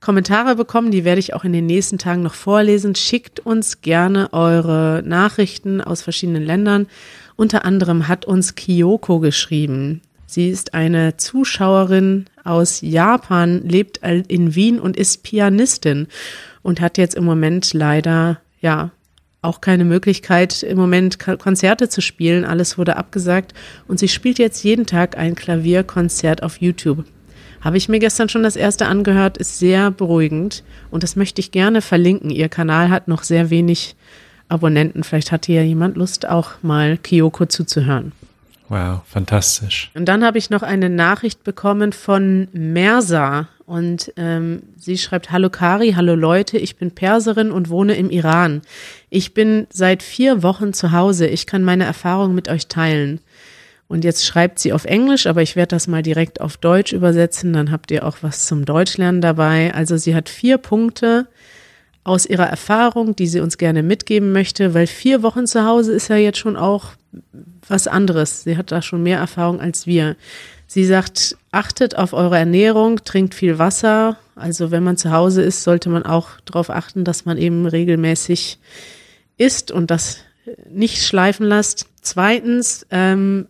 Kommentare 0.00 0.56
bekommen, 0.56 0.90
die 0.90 1.04
werde 1.04 1.18
ich 1.20 1.34
auch 1.34 1.44
in 1.44 1.52
den 1.52 1.66
nächsten 1.66 1.98
Tagen 1.98 2.22
noch 2.22 2.34
vorlesen. 2.34 2.94
Schickt 2.94 3.40
uns 3.40 3.80
gerne 3.82 4.32
eure 4.32 5.02
Nachrichten 5.04 5.80
aus 5.80 6.02
verschiedenen 6.02 6.44
Ländern. 6.44 6.86
Unter 7.36 7.64
anderem 7.64 8.08
hat 8.08 8.24
uns 8.24 8.54
Kyoko 8.54 9.20
geschrieben. 9.20 10.00
Sie 10.32 10.48
ist 10.48 10.72
eine 10.72 11.18
Zuschauerin 11.18 12.24
aus 12.42 12.80
Japan, 12.80 13.68
lebt 13.68 13.98
in 13.98 14.54
Wien 14.54 14.80
und 14.80 14.96
ist 14.96 15.22
Pianistin 15.24 16.06
und 16.62 16.80
hat 16.80 16.96
jetzt 16.96 17.16
im 17.16 17.24
Moment 17.24 17.74
leider, 17.74 18.40
ja, 18.62 18.92
auch 19.42 19.60
keine 19.60 19.84
Möglichkeit, 19.84 20.62
im 20.62 20.78
Moment 20.78 21.18
Konzerte 21.18 21.90
zu 21.90 22.00
spielen. 22.00 22.46
Alles 22.46 22.78
wurde 22.78 22.96
abgesagt 22.96 23.52
und 23.86 23.98
sie 23.98 24.08
spielt 24.08 24.38
jetzt 24.38 24.64
jeden 24.64 24.86
Tag 24.86 25.18
ein 25.18 25.34
Klavierkonzert 25.34 26.42
auf 26.42 26.62
YouTube. 26.62 27.04
Habe 27.60 27.76
ich 27.76 27.90
mir 27.90 27.98
gestern 27.98 28.30
schon 28.30 28.42
das 28.42 28.56
erste 28.56 28.86
angehört, 28.86 29.36
ist 29.36 29.58
sehr 29.58 29.90
beruhigend 29.90 30.64
und 30.90 31.02
das 31.02 31.14
möchte 31.14 31.42
ich 31.42 31.50
gerne 31.50 31.82
verlinken. 31.82 32.30
Ihr 32.30 32.48
Kanal 32.48 32.88
hat 32.88 33.06
noch 33.06 33.22
sehr 33.22 33.50
wenig 33.50 33.96
Abonnenten. 34.48 35.04
Vielleicht 35.04 35.30
hat 35.30 35.44
hier 35.44 35.62
jemand 35.66 35.98
Lust, 35.98 36.26
auch 36.26 36.52
mal 36.62 36.96
Kyoko 36.96 37.44
zuzuhören. 37.44 38.12
Wow, 38.72 39.02
fantastisch. 39.04 39.90
Und 39.92 40.06
dann 40.06 40.24
habe 40.24 40.38
ich 40.38 40.48
noch 40.48 40.62
eine 40.62 40.88
Nachricht 40.88 41.44
bekommen 41.44 41.92
von 41.92 42.48
Mersa 42.54 43.48
und 43.66 44.10
ähm, 44.16 44.62
sie 44.78 44.96
schreibt, 44.96 45.30
hallo 45.30 45.50
Kari, 45.50 45.92
hallo 45.94 46.14
Leute, 46.14 46.56
ich 46.56 46.76
bin 46.76 46.90
Perserin 46.90 47.50
und 47.50 47.68
wohne 47.68 47.96
im 47.96 48.08
Iran. 48.08 48.62
Ich 49.10 49.34
bin 49.34 49.66
seit 49.70 50.02
vier 50.02 50.42
Wochen 50.42 50.72
zu 50.72 50.90
Hause, 50.90 51.26
ich 51.26 51.46
kann 51.46 51.64
meine 51.64 51.84
Erfahrungen 51.84 52.34
mit 52.34 52.48
euch 52.48 52.66
teilen. 52.68 53.20
Und 53.88 54.04
jetzt 54.04 54.24
schreibt 54.24 54.58
sie 54.58 54.72
auf 54.72 54.86
Englisch, 54.86 55.26
aber 55.26 55.42
ich 55.42 55.54
werde 55.54 55.76
das 55.76 55.86
mal 55.86 56.02
direkt 56.02 56.40
auf 56.40 56.56
Deutsch 56.56 56.94
übersetzen, 56.94 57.52
dann 57.52 57.72
habt 57.72 57.90
ihr 57.90 58.06
auch 58.06 58.16
was 58.22 58.46
zum 58.46 58.64
Deutschlernen 58.64 59.20
dabei. 59.20 59.74
Also 59.74 59.98
sie 59.98 60.14
hat 60.14 60.30
vier 60.30 60.56
Punkte. 60.56 61.26
Aus 62.04 62.26
ihrer 62.26 62.46
Erfahrung, 62.46 63.14
die 63.14 63.26
sie 63.26 63.40
uns 63.40 63.58
gerne 63.58 63.82
mitgeben 63.82 64.32
möchte, 64.32 64.74
weil 64.74 64.86
vier 64.86 65.22
Wochen 65.22 65.46
zu 65.46 65.64
Hause 65.64 65.92
ist 65.92 66.08
ja 66.08 66.16
jetzt 66.16 66.38
schon 66.38 66.56
auch 66.56 66.92
was 67.68 67.86
anderes. 67.86 68.42
Sie 68.42 68.56
hat 68.56 68.72
da 68.72 68.82
schon 68.82 69.02
mehr 69.02 69.18
Erfahrung 69.18 69.60
als 69.60 69.86
wir. 69.86 70.16
Sie 70.66 70.84
sagt, 70.84 71.36
achtet 71.50 71.96
auf 71.96 72.12
eure 72.12 72.38
Ernährung, 72.38 73.04
trinkt 73.04 73.34
viel 73.34 73.58
Wasser. 73.58 74.16
Also 74.34 74.70
wenn 74.70 74.82
man 74.82 74.96
zu 74.96 75.12
Hause 75.12 75.42
ist, 75.42 75.62
sollte 75.62 75.90
man 75.90 76.04
auch 76.04 76.30
darauf 76.44 76.70
achten, 76.70 77.04
dass 77.04 77.24
man 77.24 77.38
eben 77.38 77.66
regelmäßig 77.66 78.58
isst 79.36 79.70
und 79.70 79.90
das 79.90 80.18
nicht 80.70 81.02
schleifen 81.04 81.46
lässt. 81.46 81.86
Zweitens, 82.00 82.86
ähm, 82.90 83.46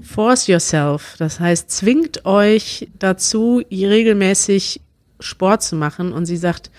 force 0.00 0.46
yourself. 0.46 1.14
Das 1.18 1.38
heißt, 1.38 1.70
zwingt 1.70 2.24
euch 2.24 2.88
dazu, 2.98 3.62
regelmäßig 3.70 4.80
Sport 5.20 5.62
zu 5.62 5.76
machen. 5.76 6.12
Und 6.12 6.26
sie 6.26 6.36
sagt, 6.36 6.70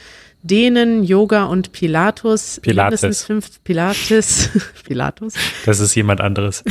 Dehnen, 0.44 1.04
Yoga 1.04 1.46
und 1.46 1.72
Pilatus. 1.72 2.60
Pilates. 2.62 3.02
Mindestens 3.02 3.26
fünf 3.26 3.64
Pilates. 3.64 4.50
Pilatus. 4.84 5.34
Das 5.66 5.80
ist 5.80 5.96
jemand 5.96 6.20
anderes. 6.20 6.66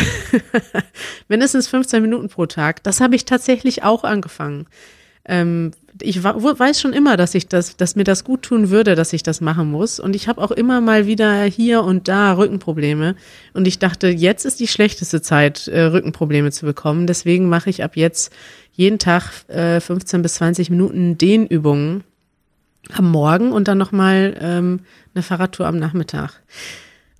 mindestens 1.28 1.68
15 1.68 2.02
Minuten 2.02 2.28
pro 2.28 2.44
Tag. 2.44 2.82
Das 2.82 3.00
habe 3.00 3.16
ich 3.16 3.24
tatsächlich 3.24 3.82
auch 3.82 4.04
angefangen. 4.04 4.66
Ähm, 5.24 5.70
ich 6.00 6.22
weiß 6.22 6.80
schon 6.80 6.92
immer, 6.92 7.16
dass 7.16 7.34
ich 7.34 7.48
das, 7.48 7.76
dass 7.78 7.96
mir 7.96 8.04
das 8.04 8.24
gut 8.24 8.42
tun 8.42 8.68
würde, 8.68 8.94
dass 8.94 9.14
ich 9.14 9.22
das 9.22 9.40
machen 9.40 9.70
muss. 9.70 10.00
Und 10.00 10.14
ich 10.16 10.28
habe 10.28 10.42
auch 10.42 10.50
immer 10.50 10.82
mal 10.82 11.06
wieder 11.06 11.44
hier 11.44 11.82
und 11.82 12.08
da 12.08 12.34
Rückenprobleme. 12.34 13.16
Und 13.54 13.66
ich 13.66 13.78
dachte, 13.78 14.08
jetzt 14.08 14.44
ist 14.44 14.60
die 14.60 14.68
schlechteste 14.68 15.22
Zeit, 15.22 15.68
äh, 15.68 15.82
Rückenprobleme 15.84 16.50
zu 16.50 16.66
bekommen. 16.66 17.06
Deswegen 17.06 17.48
mache 17.48 17.70
ich 17.70 17.82
ab 17.82 17.96
jetzt 17.96 18.34
jeden 18.72 18.98
Tag 18.98 19.30
äh, 19.48 19.80
15 19.80 20.20
bis 20.20 20.34
20 20.34 20.68
Minuten 20.68 21.16
Dehnübungen 21.16 22.04
am 22.90 23.10
Morgen 23.10 23.52
und 23.52 23.68
dann 23.68 23.78
nochmal 23.78 24.36
ähm, 24.40 24.80
eine 25.14 25.22
Fahrradtour 25.22 25.66
am 25.66 25.78
Nachmittag. 25.78 26.42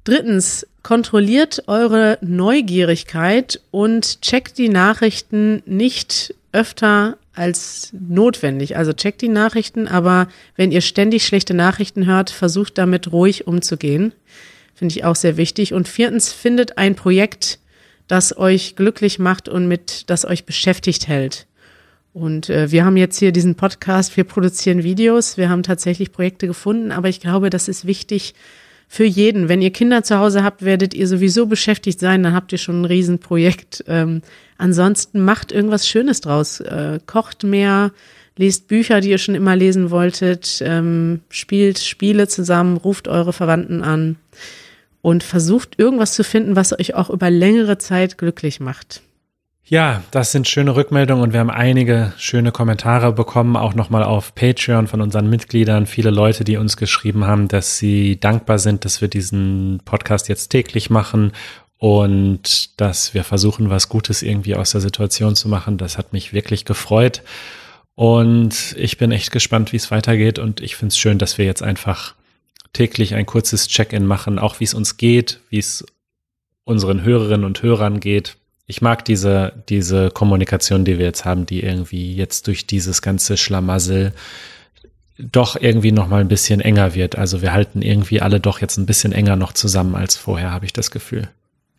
Drittens, 0.04 0.66
kontrolliert 0.82 1.64
eure 1.68 2.18
Neugierigkeit 2.22 3.60
und 3.70 4.20
checkt 4.20 4.58
die 4.58 4.68
Nachrichten 4.68 5.62
nicht 5.64 6.34
öfter 6.50 7.18
als 7.34 7.90
notwendig. 7.92 8.76
Also 8.76 8.92
checkt 8.92 9.22
die 9.22 9.28
Nachrichten, 9.28 9.88
aber 9.88 10.28
wenn 10.56 10.72
ihr 10.72 10.80
ständig 10.80 11.24
schlechte 11.24 11.54
Nachrichten 11.54 12.06
hört, 12.06 12.30
versucht 12.30 12.78
damit 12.78 13.12
ruhig 13.12 13.46
umzugehen. 13.46 14.12
Finde 14.74 14.94
ich 14.94 15.04
auch 15.04 15.16
sehr 15.16 15.36
wichtig. 15.36 15.72
Und 15.72 15.88
viertens, 15.88 16.32
findet 16.32 16.78
ein 16.78 16.94
Projekt, 16.94 17.58
das 18.08 18.36
euch 18.36 18.76
glücklich 18.76 19.18
macht 19.18 19.48
und 19.48 19.68
mit, 19.68 20.10
das 20.10 20.24
euch 20.24 20.44
beschäftigt 20.44 21.06
hält. 21.06 21.46
Und 22.12 22.50
äh, 22.50 22.70
wir 22.70 22.84
haben 22.84 22.96
jetzt 22.96 23.18
hier 23.18 23.32
diesen 23.32 23.54
Podcast, 23.54 24.16
wir 24.16 24.24
produzieren 24.24 24.82
Videos, 24.82 25.38
wir 25.38 25.48
haben 25.48 25.62
tatsächlich 25.62 26.12
Projekte 26.12 26.46
gefunden, 26.46 26.92
aber 26.92 27.08
ich 27.08 27.20
glaube, 27.20 27.48
das 27.48 27.68
ist 27.68 27.86
wichtig 27.86 28.34
für 28.86 29.04
jeden. 29.04 29.48
Wenn 29.48 29.62
ihr 29.62 29.70
Kinder 29.70 30.02
zu 30.02 30.18
Hause 30.18 30.44
habt, 30.44 30.62
werdet 30.62 30.92
ihr 30.92 31.08
sowieso 31.08 31.46
beschäftigt 31.46 31.98
sein, 31.98 32.22
dann 32.22 32.34
habt 32.34 32.52
ihr 32.52 32.58
schon 32.58 32.82
ein 32.82 32.84
Riesenprojekt. 32.84 33.84
Ähm, 33.88 34.20
ansonsten 34.58 35.24
macht 35.24 35.50
irgendwas 35.52 35.88
Schönes 35.88 36.20
draus. 36.20 36.60
Äh, 36.60 37.00
kocht 37.06 37.44
mehr, 37.44 37.92
lest 38.36 38.68
Bücher, 38.68 39.00
die 39.00 39.08
ihr 39.08 39.16
schon 39.16 39.34
immer 39.34 39.56
lesen 39.56 39.90
wolltet, 39.90 40.62
ähm, 40.62 41.20
spielt 41.30 41.78
Spiele 41.78 42.28
zusammen, 42.28 42.76
ruft 42.76 43.08
eure 43.08 43.32
Verwandten 43.32 43.82
an 43.82 44.16
und 45.00 45.22
versucht 45.22 45.78
irgendwas 45.78 46.12
zu 46.12 46.24
finden, 46.24 46.56
was 46.56 46.78
euch 46.78 46.94
auch 46.94 47.08
über 47.08 47.30
längere 47.30 47.78
Zeit 47.78 48.18
glücklich 48.18 48.60
macht. 48.60 49.00
Ja, 49.72 50.04
das 50.10 50.32
sind 50.32 50.46
schöne 50.46 50.76
Rückmeldungen 50.76 51.22
und 51.22 51.32
wir 51.32 51.40
haben 51.40 51.48
einige 51.48 52.12
schöne 52.18 52.52
Kommentare 52.52 53.10
bekommen, 53.10 53.56
auch 53.56 53.72
nochmal 53.72 54.04
auf 54.04 54.34
Patreon 54.34 54.86
von 54.86 55.00
unseren 55.00 55.30
Mitgliedern. 55.30 55.86
Viele 55.86 56.10
Leute, 56.10 56.44
die 56.44 56.58
uns 56.58 56.76
geschrieben 56.76 57.24
haben, 57.24 57.48
dass 57.48 57.78
sie 57.78 58.20
dankbar 58.20 58.58
sind, 58.58 58.84
dass 58.84 59.00
wir 59.00 59.08
diesen 59.08 59.80
Podcast 59.86 60.28
jetzt 60.28 60.48
täglich 60.48 60.90
machen 60.90 61.32
und 61.78 62.78
dass 62.82 63.14
wir 63.14 63.24
versuchen, 63.24 63.70
was 63.70 63.88
Gutes 63.88 64.20
irgendwie 64.20 64.56
aus 64.56 64.72
der 64.72 64.82
Situation 64.82 65.36
zu 65.36 65.48
machen. 65.48 65.78
Das 65.78 65.96
hat 65.96 66.12
mich 66.12 66.34
wirklich 66.34 66.66
gefreut. 66.66 67.22
Und 67.94 68.74
ich 68.76 68.98
bin 68.98 69.10
echt 69.10 69.32
gespannt, 69.32 69.72
wie 69.72 69.78
es 69.78 69.90
weitergeht. 69.90 70.38
Und 70.38 70.60
ich 70.60 70.76
finde 70.76 70.88
es 70.88 70.98
schön, 70.98 71.16
dass 71.16 71.38
wir 71.38 71.46
jetzt 71.46 71.62
einfach 71.62 72.14
täglich 72.74 73.14
ein 73.14 73.24
kurzes 73.24 73.68
Check-in 73.68 74.04
machen, 74.04 74.38
auch 74.38 74.60
wie 74.60 74.64
es 74.64 74.74
uns 74.74 74.98
geht, 74.98 75.40
wie 75.48 75.60
es 75.60 75.82
unseren 76.64 77.04
Hörerinnen 77.04 77.46
und 77.46 77.62
Hörern 77.62 78.00
geht, 78.00 78.36
ich 78.66 78.80
mag 78.80 79.04
diese, 79.04 79.52
diese 79.68 80.10
Kommunikation, 80.10 80.84
die 80.84 80.98
wir 80.98 81.06
jetzt 81.06 81.24
haben, 81.24 81.46
die 81.46 81.62
irgendwie 81.62 82.14
jetzt 82.14 82.46
durch 82.46 82.66
dieses 82.66 83.02
ganze 83.02 83.36
Schlamassel 83.36 84.12
doch 85.18 85.56
irgendwie 85.60 85.92
noch 85.92 86.08
mal 86.08 86.20
ein 86.20 86.28
bisschen 86.28 86.60
enger 86.60 86.94
wird. 86.94 87.16
Also 87.16 87.42
wir 87.42 87.52
halten 87.52 87.82
irgendwie 87.82 88.20
alle 88.20 88.40
doch 88.40 88.60
jetzt 88.60 88.76
ein 88.78 88.86
bisschen 88.86 89.12
enger 89.12 89.36
noch 89.36 89.52
zusammen 89.52 89.94
als 89.94 90.16
vorher, 90.16 90.50
habe 90.50 90.64
ich 90.64 90.72
das 90.72 90.90
Gefühl. 90.90 91.28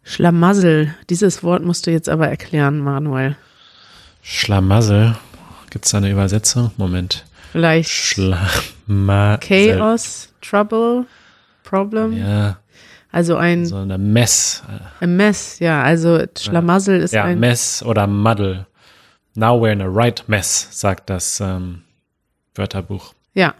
Schlamassel, 0.03 0.93
dieses 1.09 1.43
Wort 1.43 1.63
musst 1.63 1.87
du 1.87 1.91
jetzt 1.91 2.09
aber 2.09 2.27
erklären, 2.27 2.79
Manuel. 2.79 3.37
Schlamassel, 4.21 5.15
gibt 5.69 5.85
es 5.85 5.91
da 5.91 5.97
eine 5.97 6.11
Übersetzung? 6.11 6.71
Moment. 6.77 7.25
Vielleicht. 7.51 7.89
Schlamassel. 7.89 9.39
Chaos, 9.39 10.33
Trouble, 10.41 11.05
Problem. 11.63 12.17
Ja, 12.17 12.57
also 13.13 13.35
ein. 13.35 13.65
So 13.65 13.77
eine 13.77 13.99
Mess. 13.99 14.63
Ein 14.99 15.15
Mess, 15.15 15.59
ja. 15.59 15.83
Also 15.83 16.23
Schlamassel 16.37 16.99
ist 16.99 17.13
ja, 17.13 17.25
ein. 17.25 17.39
Mess 17.39 17.83
oder 17.83 18.07
Muddle. 18.07 18.65
Now 19.35 19.55
we're 19.63 19.71
in 19.71 19.81
a 19.81 19.87
right 19.87 20.23
mess, 20.27 20.67
sagt 20.71 21.11
das 21.11 21.39
ähm, 21.39 21.83
Wörterbuch. 22.55 23.13
Ja, 23.35 23.53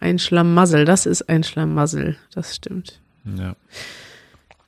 ein 0.00 0.18
Schlamassel. 0.18 0.84
Das 0.84 1.06
ist 1.06 1.28
ein 1.28 1.44
Schlamassel. 1.44 2.16
Das 2.34 2.56
stimmt. 2.56 3.00
Ja. 3.24 3.54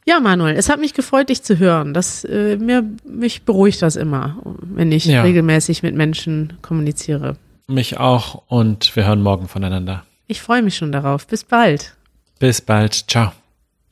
Ja, 0.07 0.21
Manuel, 0.21 0.57
es 0.57 0.69
hat 0.69 0.81
mich 0.81 0.95
gefreut, 0.95 1.29
dich 1.29 1.43
zu 1.43 1.59
hören. 1.59 1.93
Das, 1.93 2.25
äh, 2.25 2.57
mir, 2.57 2.85
mich 3.05 3.45
beruhigt 3.45 3.83
das 3.83 3.97
immer, 3.97 4.38
wenn 4.61 4.93
ich 4.93 5.07
ja. 5.07 5.23
regelmäßig 5.23 5.83
mit 5.83 5.95
Menschen 5.95 6.59
kommuniziere. 6.62 7.37
Mich 7.66 7.99
auch 7.99 8.43
und 8.47 8.95
wir 8.95 9.07
hören 9.07 9.23
morgen 9.23 9.49
voneinander. 9.49 10.05
Ich 10.29 10.40
freue 10.40 10.62
mich 10.62 10.77
schon 10.77 10.93
darauf. 10.93 11.27
Bis 11.27 11.45
bald. 11.45 11.95
Bis 12.38 12.61
bald. 12.61 13.11
Ciao. 13.11 13.33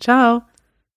Ciao. 0.00 0.44